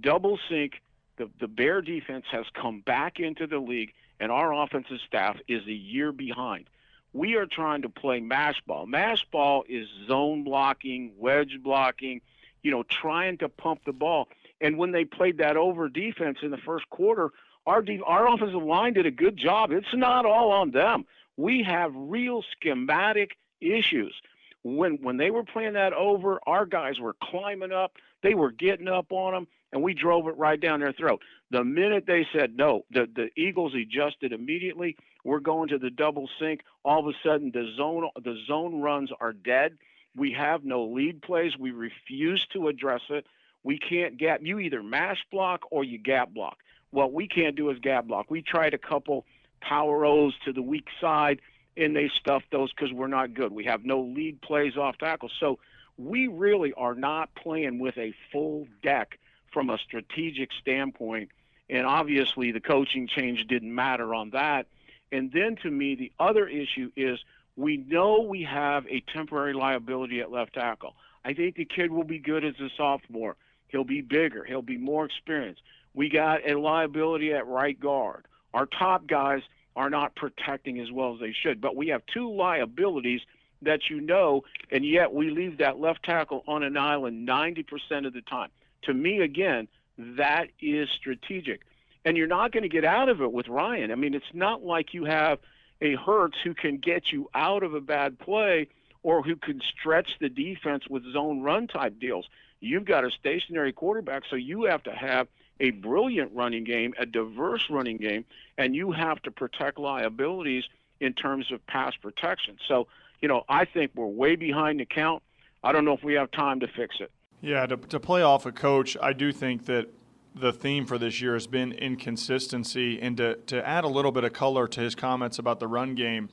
[0.00, 0.80] double sync.
[1.16, 5.66] The the Bear defense has come back into the league, and our offensive staff is
[5.66, 6.68] a year behind.
[7.12, 8.86] We are trying to play mash ball.
[8.86, 12.20] Mash ball is zone blocking, wedge blocking,
[12.62, 14.28] you know, trying to pump the ball.
[14.60, 17.30] And when they played that over defense in the first quarter,
[17.66, 19.72] our de- our offensive line did a good job.
[19.72, 21.04] It's not all on them.
[21.36, 24.14] We have real schematic issues.
[24.62, 28.88] When when they were playing that over, our guys were climbing up, they were getting
[28.88, 31.22] up on them, and we drove it right down their throat.
[31.50, 34.96] The minute they said no, the the Eagles adjusted immediately.
[35.24, 36.62] We're going to the double sync.
[36.84, 39.78] All of a sudden, the zone the zone runs are dead.
[40.14, 41.56] We have no lead plays.
[41.56, 43.26] We refuse to address it.
[43.62, 44.40] We can't gap.
[44.42, 46.58] You either mash block or you gap block.
[46.90, 48.30] What we can't do is gap block.
[48.30, 49.24] We tried a couple
[49.60, 51.40] power O's to the weak side,
[51.76, 53.52] and they stuffed those because we're not good.
[53.52, 55.30] We have no lead plays off tackle.
[55.40, 55.58] So
[55.96, 59.18] we really are not playing with a full deck
[59.52, 61.30] from a strategic standpoint.
[61.70, 64.66] And obviously, the coaching change didn't matter on that.
[65.12, 67.18] And then to me, the other issue is
[67.56, 70.94] we know we have a temporary liability at left tackle.
[71.24, 73.36] I think the kid will be good as a sophomore.
[73.68, 75.62] He'll be bigger, he'll be more experienced.
[75.94, 78.26] We got a liability at right guard.
[78.54, 79.42] Our top guys
[79.76, 83.20] are not protecting as well as they should, but we have two liabilities
[83.62, 88.12] that you know, and yet we leave that left tackle on an island 90% of
[88.12, 88.50] the time.
[88.82, 91.62] To me, again, that is strategic.
[92.04, 93.90] And you're not going to get out of it with Ryan.
[93.90, 95.40] I mean, it's not like you have
[95.80, 98.68] a Hurts who can get you out of a bad play
[99.02, 102.28] or who can stretch the defense with zone run type deals.
[102.60, 105.28] You've got a stationary quarterback, so you have to have
[105.60, 108.24] a brilliant running game, a diverse running game,
[108.56, 110.64] and you have to protect liabilities
[111.00, 112.56] in terms of pass protection.
[112.66, 112.88] So,
[113.20, 115.22] you know, I think we're way behind the count.
[115.62, 117.10] I don't know if we have time to fix it.
[117.40, 119.88] Yeah, to, to play off a coach, I do think that
[120.34, 123.00] the theme for this year has been inconsistency.
[123.00, 125.94] And to, to add a little bit of color to his comments about the run
[125.94, 126.28] game,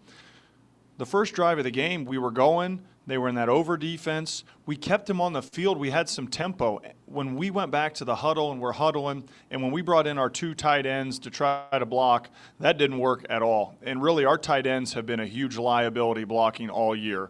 [0.98, 4.44] the first drive of the game, we were going, they were in that over defense.
[4.66, 5.78] We kept them on the field.
[5.78, 6.82] We had some tempo.
[7.06, 10.18] When we went back to the huddle and we're huddling, and when we brought in
[10.18, 13.76] our two tight ends to try to block, that didn't work at all.
[13.84, 17.30] And really, our tight ends have been a huge liability blocking all year.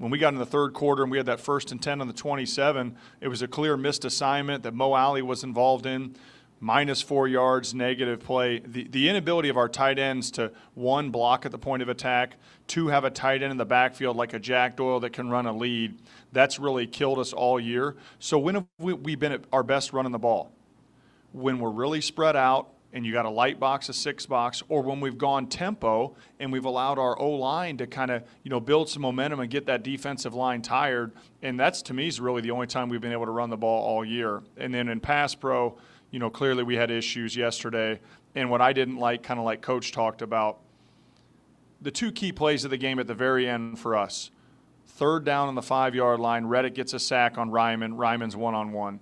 [0.00, 2.06] When we got in the third quarter and we had that first and 10 on
[2.06, 6.16] the 27, it was a clear missed assignment that Mo Alley was involved in
[6.58, 8.60] minus four yards, negative play.
[8.60, 12.36] The, the inability of our tight ends to, one, block at the point of attack,
[12.66, 15.44] two, have a tight end in the backfield like a Jack Doyle that can run
[15.44, 15.98] a lead,
[16.32, 17.94] that's really killed us all year.
[18.18, 20.50] So when have we, we been at our best running the ball?
[21.32, 24.82] When we're really spread out and you got a light box, a six box, or
[24.82, 28.60] when we've gone tempo and we've allowed our O line to kind of you know
[28.60, 32.40] build some momentum and get that defensive line tired, and that's to me is really
[32.40, 34.42] the only time we've been able to run the ball all year.
[34.56, 35.78] And then in pass pro,
[36.10, 38.00] you know, clearly we had issues yesterday.
[38.34, 40.60] And what I didn't like, kind of like Coach talked about,
[41.80, 44.30] the two key plays of the game at the very end for us.
[44.86, 47.96] Third down on the five yard line, Reddick gets a sack on Raimann.
[47.96, 49.00] Raimann's one on one.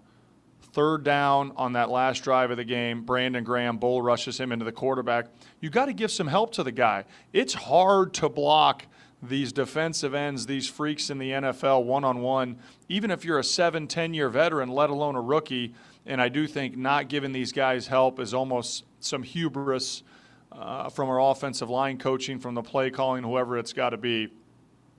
[0.79, 4.65] Third down on that last drive of the game, Brandon Graham bull rushes him into
[4.65, 5.27] the quarterback.
[5.59, 7.05] You got to give some help to the guy.
[7.33, 8.87] It's hard to block
[9.21, 13.45] these defensive ends, these freaks in the NFL one on one, even if you're a
[13.45, 15.75] seven, 10 year veteran, let alone a rookie.
[16.07, 20.05] And I do think not giving these guys help is almost some hubris
[20.53, 24.29] uh, from our offensive line coaching, from the play calling, whoever it's got to be.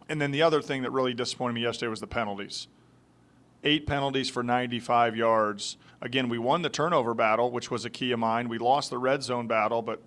[0.10, 2.68] And then the other thing that really disappointed me yesterday was the penalties.
[3.64, 5.78] Eight penalties for 95 yards.
[6.02, 8.48] Again, we won the turnover battle, which was a key of mine.
[8.48, 10.02] We lost the red zone battle, but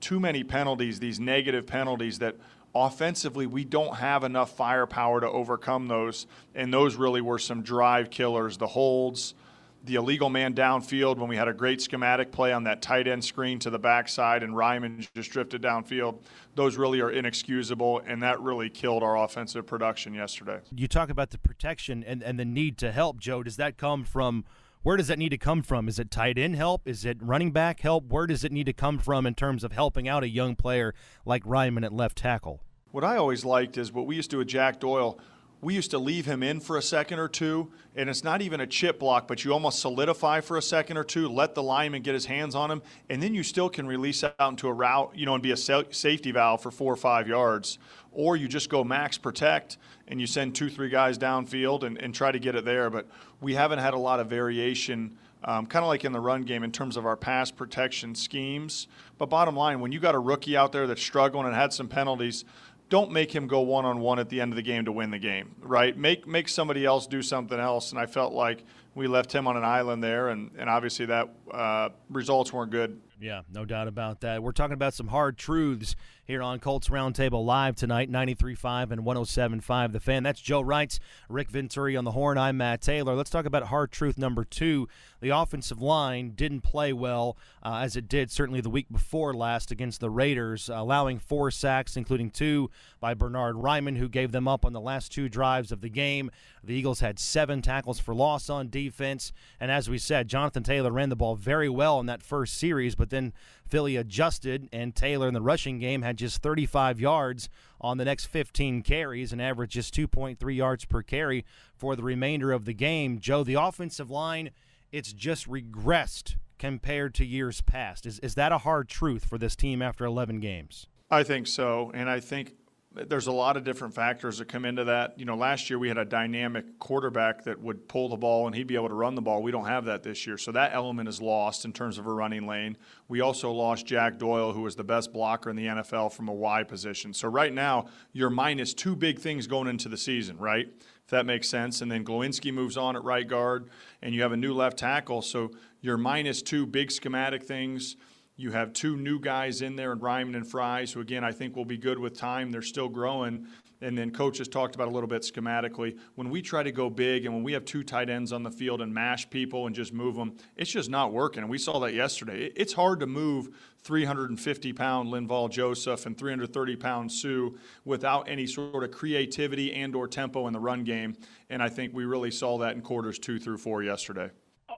[0.00, 2.36] too many penalties, these negative penalties that
[2.74, 6.26] offensively we don't have enough firepower to overcome those.
[6.54, 8.56] And those really were some drive killers.
[8.56, 9.34] The holds,
[9.84, 13.24] the illegal man downfield when we had a great schematic play on that tight end
[13.24, 16.18] screen to the backside and Raimann just drifted downfield.
[16.54, 20.60] Those really are inexcusable, and that really killed our offensive production yesterday.
[20.74, 23.42] You talk about the protection and, and the need to help, Joe.
[23.42, 24.44] Does that come from
[24.82, 25.88] where does that need to come from?
[25.88, 26.88] Is it tight end help?
[26.88, 28.04] Is it running back help?
[28.06, 30.94] Where does it need to come from in terms of helping out a young player
[31.26, 32.62] like Raimann at left tackle?
[32.90, 35.18] What I always liked is what we used to do with Jack Doyle
[35.62, 38.60] we used to leave him in for a second or two, and it's not even
[38.60, 42.02] a chip block, but you almost solidify for a second or two, let the lineman
[42.02, 45.12] get his hands on him, and then you still can release out into a route,
[45.14, 47.78] you know, and be a safety valve for four or five yards.
[48.12, 49.76] Or you just go max protect
[50.08, 52.90] and you send two, three guys downfield and, and try to get it there.
[52.90, 53.06] But
[53.40, 56.64] we haven't had a lot of variation, um, kind of like in the run game,
[56.64, 58.88] in terms of our pass protection schemes.
[59.18, 61.86] But bottom line, when you got a rookie out there that's struggling and had some
[61.86, 62.44] penalties,
[62.90, 65.10] don't make him go one on one at the end of the game to win
[65.10, 65.96] the game, right?
[65.96, 67.92] Make make somebody else do something else.
[67.92, 71.28] And I felt like we left him on an island there, and, and obviously that
[71.50, 73.00] uh, results weren't good.
[73.20, 74.42] Yeah, no doubt about that.
[74.42, 75.94] We're talking about some hard truths
[76.30, 80.22] here on Colts Roundtable Live tonight, 93.5 and 107.5 The Fan.
[80.22, 82.38] That's Joe Reitz, Rick Venturi on the horn.
[82.38, 83.16] I'm Matt Taylor.
[83.16, 84.86] Let's talk about hard truth number two.
[85.20, 89.72] The offensive line didn't play well uh, as it did certainly the week before last
[89.72, 94.64] against the Raiders, allowing four sacks, including two by Bernard Raimann, who gave them up
[94.64, 96.30] on the last two drives of the game.
[96.62, 99.32] The Eagles had seven tackles for loss on defense.
[99.58, 102.94] And as we said, Jonathan Taylor ran the ball very well in that first series,
[102.94, 103.32] but then
[103.70, 107.48] Philly adjusted, and Taylor in the rushing game had just 35 yards
[107.80, 111.44] on the next 15 carries and averaged just 2.3 yards per carry
[111.76, 113.20] for the remainder of the game.
[113.20, 114.50] Joe, the offensive line,
[114.90, 118.06] it's just regressed compared to years past.
[118.06, 120.88] Is, is that a hard truth for this team after 11 games?
[121.10, 121.90] I think so.
[121.94, 122.54] And I think
[122.92, 125.16] there's a lot of different factors that come into that.
[125.16, 128.56] You know, last year we had a dynamic quarterback that would pull the ball and
[128.56, 129.42] he'd be able to run the ball.
[129.42, 130.36] We don't have that this year.
[130.36, 132.76] So that element is lost in terms of a running lane.
[133.06, 136.32] We also lost Jack Doyle, who was the best blocker in the NFL from a
[136.32, 137.14] Y position.
[137.14, 140.68] So right now, you're minus two big things going into the season, right?
[141.04, 141.82] If that makes sense.
[141.82, 143.70] And then Glowinski moves on at right guard,
[144.02, 145.22] and you have a new left tackle.
[145.22, 147.96] So you're minus two big schematic things.
[148.40, 151.56] You have two new guys in there, and Raimann and Fries, who again I think
[151.56, 152.50] will be good with time.
[152.50, 153.46] They're still growing.
[153.82, 155.98] And then coach has talked about a little bit schematically.
[156.14, 158.50] When we try to go big and when we have two tight ends on the
[158.50, 161.42] field and mash people and just move them, it's just not working.
[161.42, 162.50] And we saw that yesterday.
[162.56, 163.50] It's hard to move
[163.82, 167.50] 350 pound Linval Joseph and 330 pound Suh
[167.84, 171.14] without any sort of creativity and or tempo in the run game.
[171.50, 174.30] And I think we really saw that in quarters two through four yesterday.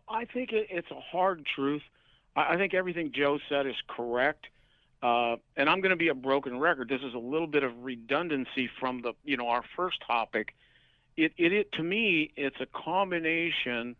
[0.08, 1.82] I think it's a hard truth
[2.34, 4.46] I think everything Joe said is correct.
[5.02, 6.88] Uh, and I'm going to be a broken record.
[6.88, 10.54] This is a little bit of redundancy from the, you know, our first topic.
[11.16, 13.96] It, it, it to me, it's a combination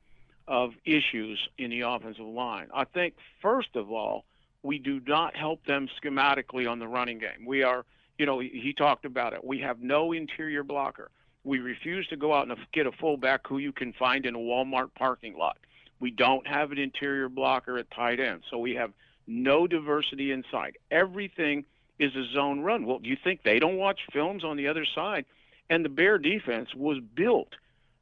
[0.47, 2.69] of issues in the offensive line.
[2.73, 4.25] I think first of all,
[4.63, 7.45] we do not help them schematically on the running game.
[7.45, 7.85] We are,
[8.19, 9.45] you know, he talked about it.
[9.45, 11.11] We have no interior blocker.
[11.45, 14.39] We refuse to go out and get a fullback who you can find in a
[14.39, 15.59] Walmart parking lot.
[16.03, 18.91] We don't have an interior blocker at tight end, so we have
[19.29, 20.77] no diversity inside.
[20.91, 21.65] Everything
[22.01, 22.87] is a zone run.
[22.87, 25.27] Well, do you think they don't watch films on the other side?
[25.71, 27.55] And the Bear defense was built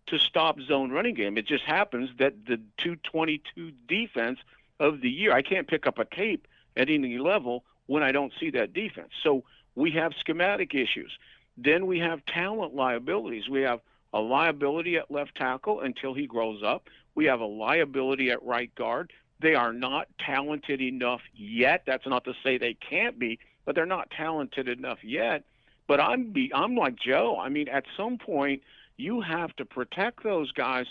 [0.06, 1.36] to stop zone running game.
[1.36, 4.38] It just happens that the 222 defense
[4.78, 8.32] of the year, I can't pick up a tape at any level when I don't
[8.40, 9.10] see that defense.
[9.22, 11.12] So we have schematic issues.
[11.58, 13.46] Then we have talent liabilities.
[13.46, 13.80] We have
[14.14, 16.88] a liability at left tackle until he grows up.
[17.20, 19.12] We have a liability at right guard.
[19.40, 21.83] They are not talented enough yet.
[21.87, 25.44] That's not to say they can't be, but they're not talented enough yet.
[25.87, 27.38] But I'm be I'm like Joe.
[27.38, 28.62] I mean, at some point
[28.96, 30.87] you have to protect those guys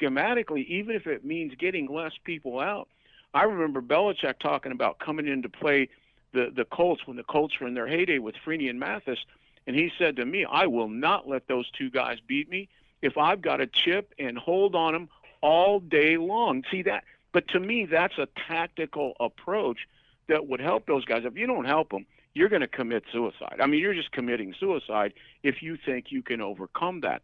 [0.00, 2.86] schematically, even if it means getting less people out.
[3.34, 5.88] I remember Belichick talking about coming in to play
[6.30, 9.18] the the Colts when the Colts were in their heyday with Freeney and Mathis,
[9.66, 12.68] and he said to me, "I will not let those two guys beat me.
[13.02, 15.08] If I've got a chip and hold on them,
[15.42, 16.62] all day long.
[16.70, 17.04] See that?
[17.32, 19.78] But to me, that's a tactical approach
[20.28, 21.22] that would help those guys.
[21.24, 23.58] If you don't help them, you're going to commit suicide.
[23.60, 27.22] I mean, you're just committing suicide if you think you can overcome that.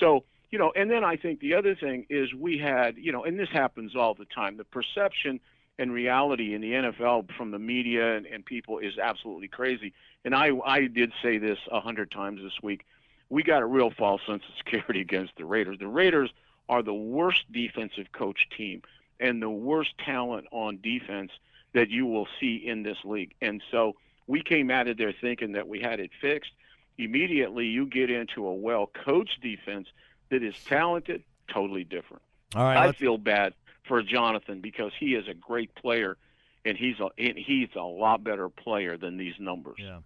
[0.00, 3.24] So, you know, and then I think the other thing is we had, you know,
[3.24, 5.40] and this happens all the time, the perception
[5.78, 9.92] and reality in the NFL from the media and, and people is absolutely crazy.
[10.24, 12.84] And I, I did say this a hundred times this week.
[13.30, 15.78] We got a real false sense of security against the Raiders.
[15.78, 16.30] The Raiders–
[16.68, 18.82] are the worst defensive coach team
[19.20, 21.30] and the worst talent on defense
[21.74, 23.34] that you will see in this league.
[23.40, 26.50] And so we came out of there thinking that we had it fixed.
[26.96, 29.88] Immediately, you get into a well coached defense
[30.30, 32.22] that is talented, totally different.
[32.54, 32.98] All right, I let's...
[32.98, 33.54] feel bad
[33.86, 36.16] for Jonathan because he is a great player,
[36.64, 39.76] and he's a and he's a lot better player than these numbers.
[39.78, 39.98] Yeah.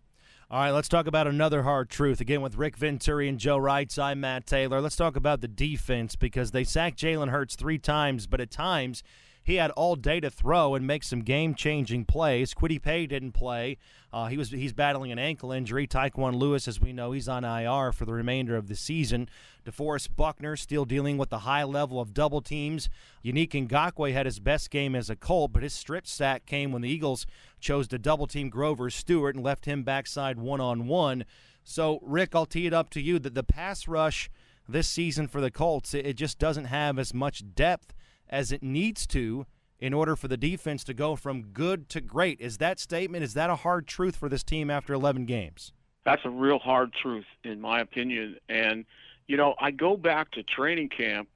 [0.53, 2.21] All right, let's talk about another hard truth.
[2.21, 4.83] Again, with Rick Venturi and Joe Reitz, I'm Matt Taylor.
[4.83, 9.03] Let's talk about the defense because they sacked Jalen Hurts three times, but at times
[9.43, 12.55] he had all day to throw and make some game-changing plays.
[12.55, 13.77] Kwity Paye didn't play.
[14.13, 15.87] Uh, he was he's battling an ankle injury.
[15.87, 19.29] Tyquan Lewis, as we know, he's on IR for the remainder of the season.
[19.65, 22.89] DeForest Buckner still dealing with the high level of double teams.
[23.25, 26.83] Yannick Ngakoue had his best game as a Colt, but his strip sack came when
[26.83, 27.27] the Eagles
[27.61, 31.25] chose to double team Grover Stewart and left him backside one on one.
[31.65, 34.31] So, Rick, I'll tee it up to you that the pass rush
[34.69, 37.95] this season for the Colts, it just doesn't have as much depth
[38.33, 39.47] as it needs to
[39.79, 42.41] in order for the defense to go from good to great.
[42.41, 45.73] Is that statement, is that a hard truth for this team after 11 games?
[46.05, 48.39] That's a real hard truth, in my opinion.
[48.49, 48.87] And,
[49.29, 51.29] you know, I go back to training camp,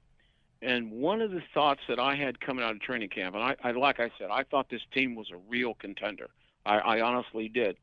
[0.61, 3.55] and one of the thoughts that I had coming out of training camp, and I,
[3.63, 6.29] I like I said, I thought this team was a real contender.
[6.65, 7.77] I, I honestly did.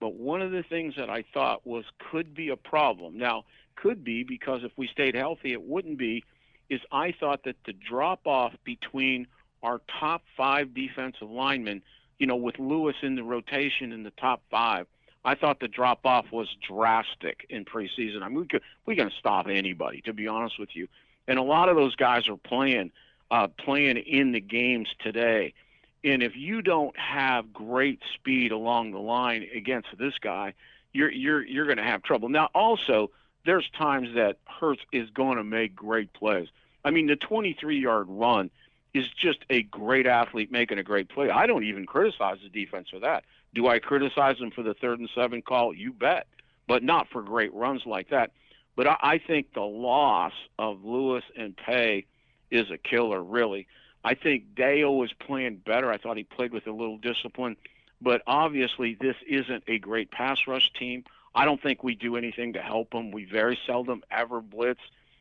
[0.00, 3.18] But one of the things that I thought was could be a problem.
[3.18, 6.24] Now, could be because if we stayed healthy, it wouldn't be.
[6.70, 9.26] Is I thought that the drop off between
[9.62, 11.82] our top five defensive linemen,
[12.18, 14.86] you know, with Lewis in the rotation in the top five,
[15.24, 18.22] I thought the drop off was drastic in preseason.
[18.22, 20.88] I mean, we could we can stop anybody, to be honest with you.
[21.28, 22.92] And a lot of those guys are playing
[23.30, 25.54] uh, playing in the games today.
[26.02, 30.54] And if you don't have great speed along the line against this guy,
[30.92, 32.28] you're you're you're going to have trouble.
[32.28, 33.10] Now, also,
[33.44, 36.48] there's times that Hurts is going to make great plays.
[36.84, 38.50] I mean, the 23-yard run
[38.94, 41.30] is just a great athlete making a great play.
[41.30, 43.24] I don't even criticize the defense for that.
[43.54, 45.74] Do I criticize them for the third and seven call?
[45.74, 46.26] You bet,
[46.66, 48.32] but not for great runs like that.
[48.76, 52.06] But I, I think the loss of Lewis and Paye
[52.50, 53.66] is a killer, really.
[54.02, 55.90] I think Dale was playing better.
[55.90, 57.56] I thought he played with a little discipline,
[58.00, 61.04] but obviously this isn't a great pass rush team.
[61.34, 63.12] I don't think we do anything to help them.
[63.12, 64.80] We very seldom ever blitz.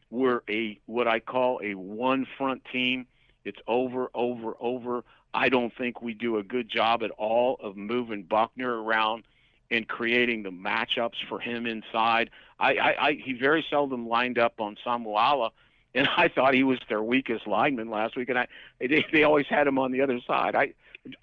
[0.10, 3.06] We're a what I call a one front team.
[3.46, 5.04] It's over, over, over.
[5.34, 9.24] I don't think we do a good job at all of moving Buckner around
[9.72, 12.32] and creating the matchups for him inside.
[12.60, 15.52] I, I, I he very seldom lined up on Seumalo,
[15.94, 18.48] and I thought he was their weakest lineman last week, and I
[18.80, 20.56] they, they always had him on the other side.
[20.56, 20.74] I,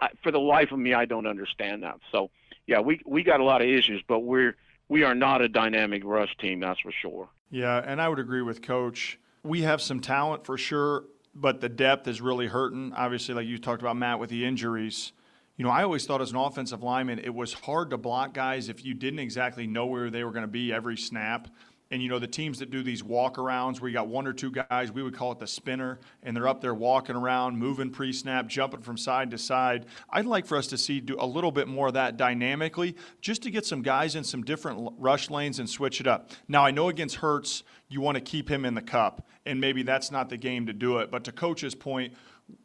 [0.01, 1.99] I for the life of me, I don't understand that.
[2.13, 2.31] So
[2.69, 4.57] yeah, we we got a lot of issues, but we're
[4.89, 7.29] we are not a dynamic rush team, that's for sure.
[7.51, 9.19] Yeah, and I would agree with Coach.
[9.43, 11.05] We have some talent for sure
[11.37, 12.93] but the depth is really hurting.
[12.95, 15.13] Obviously, like you talked about, Matt, with the injuries.
[15.57, 18.69] You know, I always thought as an offensive lineman, it was hard to block guys
[18.69, 21.49] if you didn't exactly know where they were going to be every snap.
[21.91, 24.51] And you know, the teams that do these walkarounds where you got one or two
[24.51, 28.13] guys, we would call it the spinner, and they're up there walking around, moving pre
[28.13, 29.87] snap, jumping from side to side.
[30.11, 33.43] I'd like for us to see do a little bit more of that dynamically, just
[33.43, 36.31] to get some guys in some different rush lanes and switch it up.
[36.49, 39.85] Now, I know against Hurts you want to keep him in the cup, and maybe
[39.85, 41.11] that's not the game to do it.
[41.13, 42.15] But to Coach's point,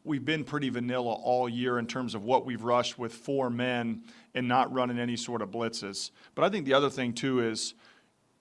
[0.04, 4.02] we've been pretty vanilla all year in terms of what we've rushed with four men
[4.34, 6.10] and not running any sort of blitzes.
[6.34, 7.74] But I think the other thing, too, is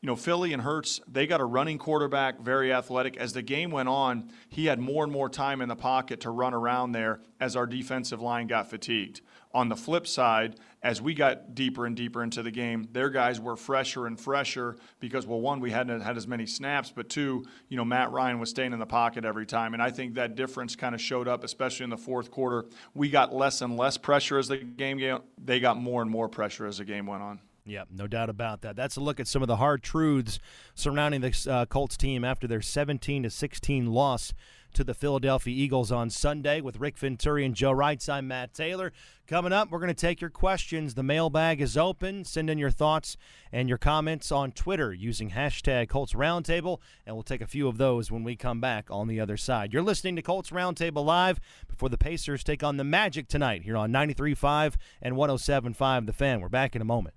[0.02, 3.18] you know, Philly and Hurts, they got a running quarterback, very athletic.
[3.18, 6.32] As the game went on, he had more and more time in the pocket to
[6.32, 9.22] run around there as our defensive line got fatigued.
[9.54, 13.40] On the flip side, as we got deeper and deeper into the game, their guys
[13.40, 17.46] were fresher and fresher because, well, one, we hadn't had as many snaps, but two,
[17.68, 19.76] you know, Matt Ryan was staying in the pocket every time.
[19.76, 22.66] And I think that difference kind of showed up, especially in the fourth quarter.
[22.96, 26.66] We got less and less pressure as the game, they got more and more pressure
[26.66, 27.40] as the game went on.
[27.66, 28.76] Yeah, no doubt about that.
[28.76, 30.40] That's a look at some of the hard truths
[30.74, 34.34] surrounding the uh, Colts team after their 17 to 16 loss
[34.74, 38.10] to the Philadelphia Eagles on Sunday with Rick Venturi and Joe Reitz.
[38.10, 38.92] I'm Matt Taylor.
[39.28, 40.94] Coming up, we're going to take your questions.
[40.94, 42.26] The mailbag is open.
[42.26, 43.18] Send in your thoughts
[43.52, 47.78] and your comments on Twitter using hashtag Colts Roundtable, and we'll take a few of
[47.78, 49.74] those when we come back on the other side.
[49.74, 53.78] You're listening to Colts Roundtable Live before the Pacers take on the Magic tonight here
[53.78, 56.42] on 93.5 and 107.5 The Fan.
[56.42, 57.16] We're back in a moment.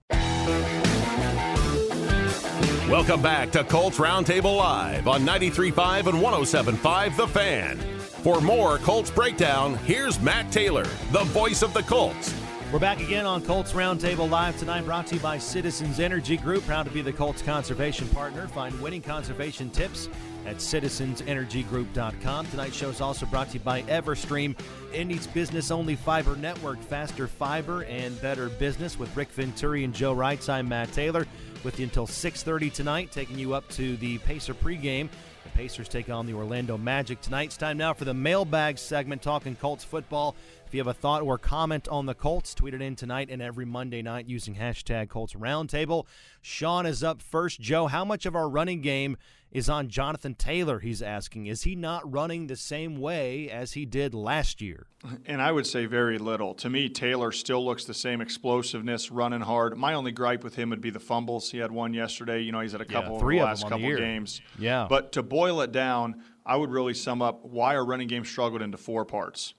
[2.91, 7.79] Welcome back to Colts Roundtable Live on 93.5 and 107.5 The Fan.
[7.79, 12.35] For more Colts breakdown, here's Matt Taylor, the voice of the Colts.
[12.75, 16.67] We're back again on Colts Roundtable Live tonight, brought to you by Citizens Energy Group.
[16.67, 18.49] Proud to be the Colts conservation partner.
[18.49, 20.09] Find winning conservation tips
[20.45, 22.47] at citizensenergygroup.com.
[22.49, 24.59] Tonight's show is also brought to you by Everstream,
[24.93, 30.13] Indy's business only fiber network, faster fiber and better business with Rick Venturi and Joe
[30.13, 30.49] Reitz.
[30.49, 31.29] I'm Matt Taylor
[31.63, 35.09] with you until 6:30 tonight, taking you up to the Pacer pregame.
[35.45, 37.45] The Pacers take on the Orlando Magic tonight.
[37.45, 40.35] It's time now for the mailbag segment, talking Colts football.
[40.75, 43.41] If you have a thought or comment on the Colts, tweet it in tonight and
[43.41, 46.05] every Monday night using hashtag Colts Roundtable.
[46.43, 47.61] Sean is up first.
[47.61, 49.17] Joe, how much of our running game
[49.53, 51.47] is on Jonathan Taylor, he's asking.
[51.47, 54.89] Is he not running the same way as he did last year?
[55.27, 56.55] And I would say very little.
[56.55, 59.77] To me, Taylor still looks the same explosiveness, running hard.
[59.79, 61.53] My only gripe with him would be the fumbles.
[61.53, 62.41] He had one yesterday.
[62.41, 64.41] You know, he's had a couple yeah, three in the last couple the games.
[64.59, 64.89] Yeah.
[64.91, 68.61] But to boil it down, I would really sum up why our running game struggled
[68.61, 69.55] into four parts.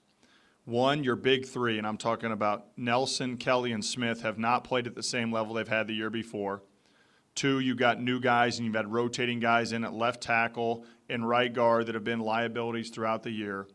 [0.66, 4.88] One, your big three, and I'm talking about Nelson, Kelly, and Smith, have not played
[4.88, 6.63] at the same level they've had the year before.
[7.36, 11.30] Two, you've got new guys and you've had rotating guys in at left tackle and
[11.30, 13.68] right guard that have been liabilities throughout the year.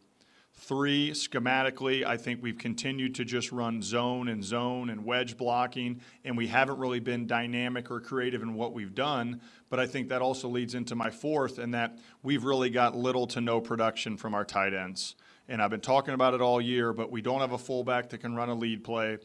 [0.53, 6.01] Three, schematically, I think we've continued to just run zone and zone and wedge blocking,
[6.25, 9.41] and we haven't really been dynamic or creative in what we've done.
[9.69, 13.29] But I think that also leads into my fourth, and that we've really got little
[13.29, 15.15] to no production from our tight ends.
[15.51, 18.19] And I've been talking about it all year, but we don't have a fullback that
[18.19, 19.19] can run a lead play.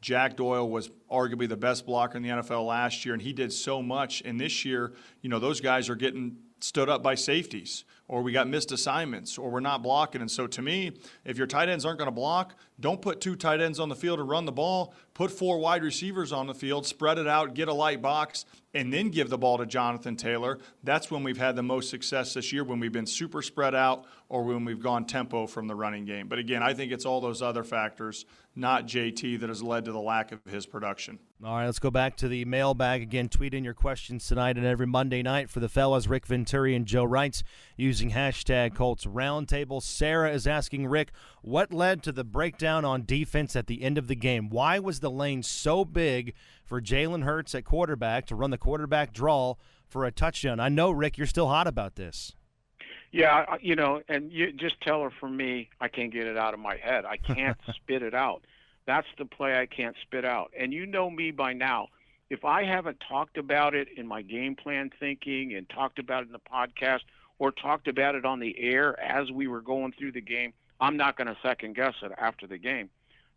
[0.00, 3.52] Jack Doyle was arguably the best blocker in the NFL last year, and he did
[3.52, 4.22] so much.
[4.24, 8.32] And this year, you know, those guys are getting stood up by safeties or we
[8.32, 10.20] got missed assignments, or we're not blocking.
[10.20, 10.92] And so, to me,
[11.24, 13.96] if your tight ends aren't going to block, don't put two tight ends on the
[13.96, 14.94] field to run the ball.
[15.14, 18.92] Put four wide receivers on the field, spread it out, get a light box, and
[18.92, 20.58] then give the ball to Jonathan Taylor.
[20.84, 24.04] That's when we've had the most success this year, when we've been super spread out
[24.28, 26.28] or when we've gone tempo from the running game.
[26.28, 29.92] But again, I think it's all those other factors, not JT, that has led to
[29.92, 31.18] the lack of his production.
[31.42, 33.28] All right, let's go back to the mailbag again.
[33.30, 36.84] Tweet in your questions tonight and every Monday night for the fellas, Rick Venturi and
[36.84, 37.42] Joe Reitz,
[37.76, 39.82] using hashtag Colts Roundtable.
[39.82, 41.12] Sarah is asking Rick,
[41.42, 44.48] what led to the breakdown on defense at the end of the game?
[44.48, 49.12] Why was the lane so big for Jalen Hurts at quarterback to run the quarterback
[49.12, 49.54] draw
[49.86, 50.60] for a touchdown?
[50.60, 52.34] I know, Rick, you're still hot about this.
[53.12, 56.54] Yeah, you know, and you just tell her for me, I can't get it out
[56.54, 57.04] of my head.
[57.04, 58.44] I can't spit it out.
[58.86, 60.52] That's the play I can't spit out.
[60.58, 61.88] And you know me by now.
[62.28, 66.26] If I haven't talked about it in my game plan thinking and talked about it
[66.26, 67.00] in the podcast
[67.38, 70.96] or talked about it on the air as we were going through the game, I'm
[70.96, 72.90] not going to second guess it after the game.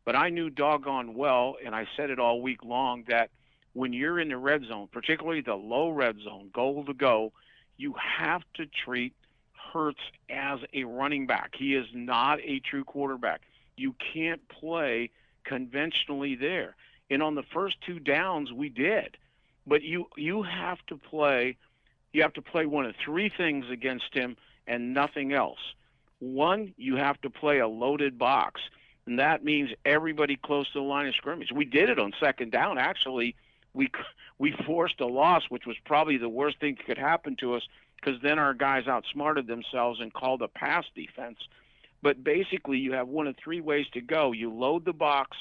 [0.05, 3.29] But I knew doggone well, and I said it all week long, that
[3.73, 7.31] when you're in the red zone, particularly the low red zone, goal to go,
[7.77, 9.13] you have to treat
[9.71, 11.53] Hurts as a running back.
[11.55, 13.41] He is not a true quarterback.
[13.77, 15.11] You can't play
[15.43, 16.75] conventionally there.
[17.11, 19.17] And on the first two downs, we did.
[19.67, 21.57] But you you have to play
[22.13, 25.59] you have to play one of three things against him and nothing else.
[26.19, 28.61] One, you have to play a loaded box,
[29.05, 31.51] and that means everybody close to the line of scrimmage.
[31.51, 32.77] We did it on second down.
[32.77, 33.35] Actually,
[33.73, 33.89] we
[34.37, 37.63] we forced a loss, which was probably the worst thing that could happen to us,
[37.95, 41.39] because then our guys outsmarted themselves and called a pass defense.
[42.01, 44.31] But basically, you have one of three ways to go.
[44.31, 45.37] You load the box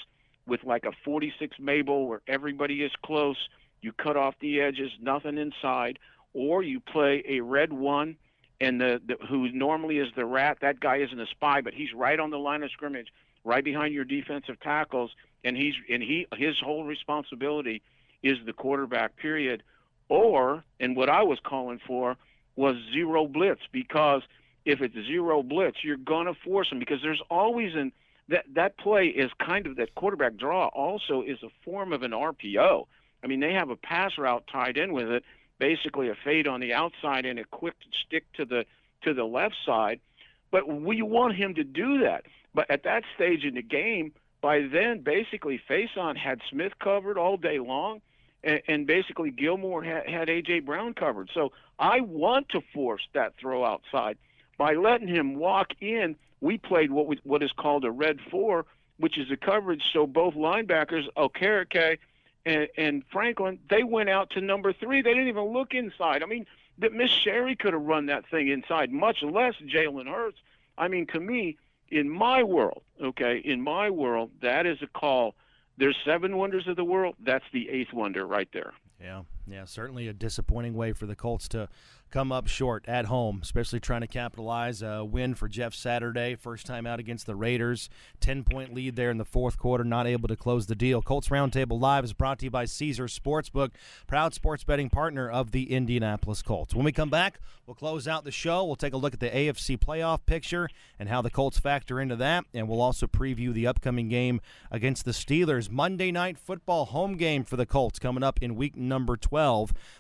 [0.47, 3.37] with like a 46 Mabel where everybody is close.
[3.81, 5.99] You cut off the edges, nothing inside,
[6.33, 8.17] or you play a red one,
[8.61, 10.59] and the, the who normally is the rat.
[10.61, 13.09] That guy isn't a spy, but he's right on the line of scrimmage,
[13.45, 15.11] right behind your defensive tackles,
[15.45, 17.83] and he's and he his whole responsibility
[18.23, 19.17] is the quarterback.
[19.17, 19.63] Period.
[20.09, 22.17] Or and what I was calling for
[22.57, 24.23] was zero blitz because
[24.65, 27.93] if it's zero blitz, you're gonna force them because there's always an
[28.29, 32.13] that that play is kind of that quarterback draw also is a form of an
[32.13, 32.87] RPO.
[33.23, 35.25] I mean, they have a pass route tied in with it,
[35.59, 37.75] basically a fade on the outside and a quick
[38.07, 38.65] stick to the
[39.03, 40.01] to the left side.
[40.51, 42.25] But we want him to do that.
[42.55, 47.37] But at that stage in the game, by then, basically, Facyson had Smith covered all
[47.37, 48.01] day long,
[48.43, 50.61] and, and basically Gilmore had, had A.J.
[50.61, 51.31] Brown covered.
[51.35, 54.17] So I want to force that throw outside
[54.59, 58.67] by letting him walk in, we played what we, what is called a red four,
[58.99, 59.85] which is a coverage.
[59.93, 61.99] So both linebackers, Okereke
[62.49, 65.03] and, and Franklin, they went out to number three.
[65.03, 66.23] They didn't even look inside.
[66.23, 66.47] I mean,
[66.79, 70.39] that Miss Sherry could have run that thing inside, much less Jalen Hurts.
[70.79, 71.59] I mean, to me,
[71.91, 75.35] in my world, okay, in my world, that is a call.
[75.77, 77.17] There's seven wonders of the world.
[77.21, 78.73] That's the eighth wonder right there.
[79.01, 81.69] Yeah, yeah, certainly a disappointing way for the Colts to
[82.11, 86.35] come up short at home, especially trying to capitalize a win for Jeff Saturday.
[86.35, 87.91] First time out against the Raiders.
[88.21, 91.03] 10 point lead there in the fourth quarter, not able to close the deal.
[91.03, 93.71] Colts Roundtable Live is brought to you by Caesar Sportsbook,
[94.07, 96.75] proud sports betting partner of the Indianapolis Colts.
[96.75, 98.65] When we come back, we'll close out the show.
[98.65, 100.69] We'll take a look at the AFC playoff picture
[100.99, 102.45] and how the Colts factor into that.
[102.55, 104.41] And we'll also preview the upcoming game
[104.71, 105.71] against the Steelers.
[105.71, 109.38] Monday night football home game for the Colts coming up in week number 12.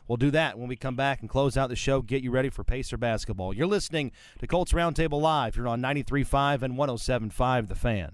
[0.07, 2.51] We'll do that when we come back and close out the show get you ready
[2.51, 3.55] for Pacer basketball.
[3.55, 5.57] You're listening to Colts Roundtable Live.
[5.57, 8.12] You're on 93.5 and 107.5 The Fan.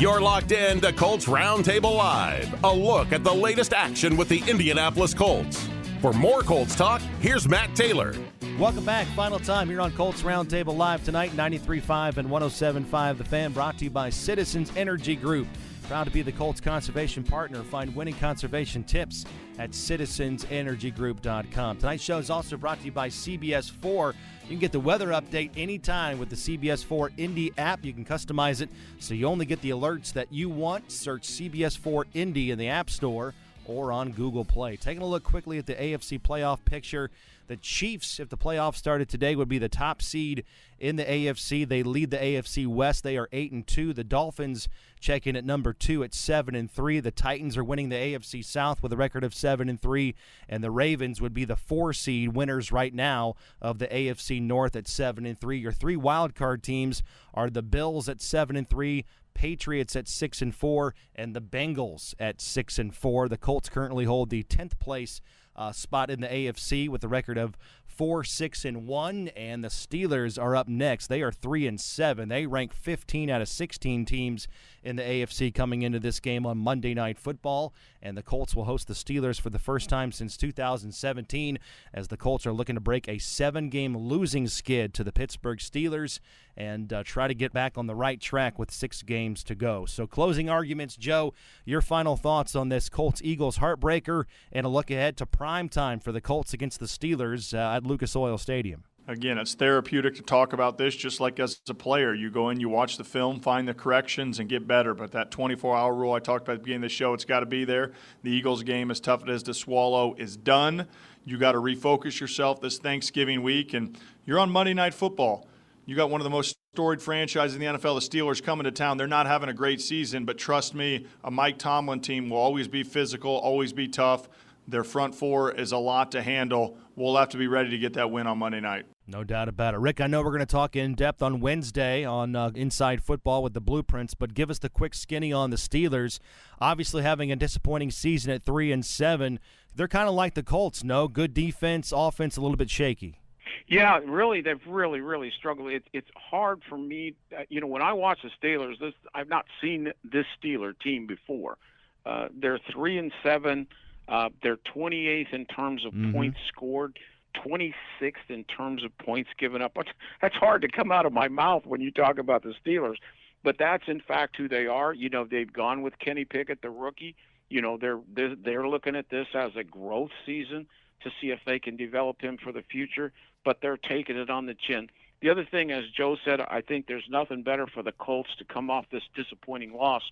[0.00, 4.42] You're locked in to Colts Roundtable Live, a look at the latest action with the
[4.48, 5.68] Indianapolis Colts.
[6.00, 8.14] For more Colts talk, here's Matt Taylor.
[8.58, 9.06] Welcome back.
[9.08, 13.84] Final time here on Colts Roundtable Live tonight, 93.5 and 107.5 The Fan, brought to
[13.84, 15.46] you by Citizens Energy Group.
[15.90, 17.64] Proud to be the Colts conservation partner.
[17.64, 19.24] Find winning conservation tips
[19.58, 21.78] at citizensenergygroup.com.
[21.78, 24.14] Tonight's show is also brought to you by CBS 4.
[24.44, 27.84] You can get the weather update anytime with the CBS 4 Indy app.
[27.84, 28.70] You can customize it
[29.00, 30.92] so you only get the alerts that you want.
[30.92, 33.34] Search CBS 4 Indy in the App Store
[33.64, 34.76] or on Google Play.
[34.76, 37.10] Taking a look quickly at the AFC playoff picture,
[37.50, 40.44] the Chiefs, if the playoffs started today, would be the top seed
[40.78, 41.68] in the AFC.
[41.68, 43.02] They lead the AFC West.
[43.02, 43.92] They are eight and two.
[43.92, 44.68] The Dolphins
[45.00, 47.00] check in at number two at seven and three.
[47.00, 50.14] The Titans are winning the AFC South with a record of seven and three,
[50.48, 54.76] and the Ravens would be the four seed winners right now of the AFC North
[54.76, 55.58] at seven and three.
[55.58, 57.02] Your three wild card teams
[57.34, 59.04] are the Bills at seven and three.
[59.34, 63.28] Patriots at six and four, and the Bengals at six and four.
[63.28, 65.20] The Colts currently hold the tenth place
[65.56, 69.68] uh, spot in the AFC with a record of four, six, and one, and the
[69.68, 71.08] Steelers are up next.
[71.08, 72.28] They are three and seven.
[72.28, 74.48] They rank 15 out of 16 teams
[74.82, 77.74] in the AFC coming into this game on Monday Night Football.
[78.02, 81.58] And the Colts will host the Steelers for the first time since 2017,
[81.92, 86.20] as the Colts are looking to break a seven-game losing skid to the Pittsburgh Steelers
[86.56, 89.86] and uh, try to get back on the right track with six games to go.
[89.86, 91.34] So, closing arguments, Joe,
[91.64, 96.00] your final thoughts on this Colts Eagles heartbreaker and a look ahead to prime time
[96.00, 98.84] for the Colts against the Steelers uh, at Lucas Oil Stadium.
[99.08, 102.14] Again, it's therapeutic to talk about this just like as a player.
[102.14, 104.94] You go in, you watch the film, find the corrections, and get better.
[104.94, 107.24] But that 24 hour rule I talked about at the beginning of the show, it's
[107.24, 107.92] got to be there.
[108.22, 110.86] The Eagles game, as tough as it is to swallow, is done.
[111.24, 115.48] You got to refocus yourself this Thanksgiving week, and you're on Monday Night Football.
[115.86, 118.70] You got one of the most storied franchises in the NFL, the Steelers, coming to
[118.70, 118.96] town.
[118.96, 122.68] They're not having a great season, but trust me, a Mike Tomlin team will always
[122.68, 124.28] be physical, always be tough.
[124.68, 126.78] Their front four is a lot to handle.
[127.00, 128.84] We'll have to be ready to get that win on Monday night.
[129.06, 129.80] No doubt about it.
[129.80, 133.42] Rick, I know we're going to talk in depth on Wednesday on uh, Inside Football
[133.42, 136.18] with the Blueprints, but give us the quick skinny on the Steelers.
[136.60, 139.40] Obviously, having a disappointing season at 3 and 7,
[139.74, 141.08] they're kind of like the Colts, no?
[141.08, 143.18] Good defense, offense a little bit shaky.
[143.66, 145.72] Yeah, really, they've really, really struggled.
[145.72, 148.78] It, it's hard for me, uh, you know, when I watch the Steelers.
[148.78, 151.56] This I've not seen this Steeler team before.
[152.04, 153.68] Uh, they're three and seven.
[154.10, 156.12] Uh, they're 28th in terms of mm-hmm.
[156.12, 156.98] points scored.
[157.46, 159.76] 26th in terms of points given up.
[160.20, 162.96] That's hard to come out of my mouth when you talk about the Steelers,
[163.44, 164.92] but that's in fact who they are.
[164.92, 167.14] You know, they've gone with Kenny Pickett, the rookie.
[167.48, 170.66] You know, they're they're, they're looking at this as a growth season
[171.02, 173.12] to see if they can develop him for the future,
[173.44, 174.88] but they're taking it on the chin.
[175.22, 178.44] The other thing, as Joe said, I think there's nothing better for the Colts to
[178.44, 180.02] come off this disappointing loss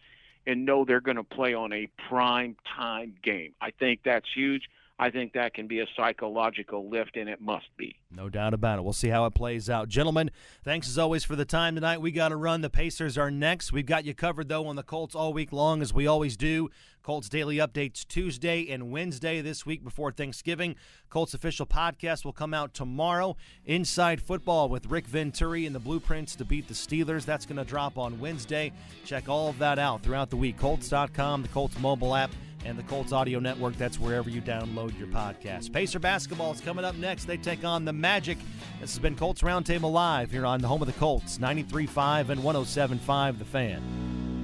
[0.49, 3.53] and know they're going to play on a prime time game.
[3.61, 4.63] I think that's huge.
[4.99, 7.95] I think that can be a psychological lift, and it must be.
[8.11, 8.83] No doubt about it.
[8.83, 9.89] We'll see how it plays out.
[9.89, 10.33] Gentlemen,
[10.65, 12.01] thanks as always for the time tonight.
[12.01, 12.63] We got to run.
[12.63, 13.73] The Pacers are next.
[13.73, 16.69] We've got you covered, though, on the Colts all week long, as we always do.
[17.09, 20.77] Colts daily updates Tuesday and Wednesday this week before Thanksgiving.
[21.09, 23.35] Colts official podcast will come out tomorrow.
[23.65, 27.25] Inside Football with Rick Venturi and the Blueprints to beat the Steelers.
[27.25, 28.73] That's going to drop on Wednesday.
[29.07, 30.59] Check all of that out throughout the week.
[30.59, 32.31] Colts.com, the Colts mobile app
[32.67, 33.79] and the Colts Audio Network.
[33.79, 35.73] That's wherever you download your podcast.
[35.73, 37.25] Pacer basketball is coming up next.
[37.25, 38.37] They take on the Magic.
[38.83, 42.43] This has been Colts Roundtable Live here on the home of the Colts, 93.5 and
[42.43, 44.38] 107.5 The Fan.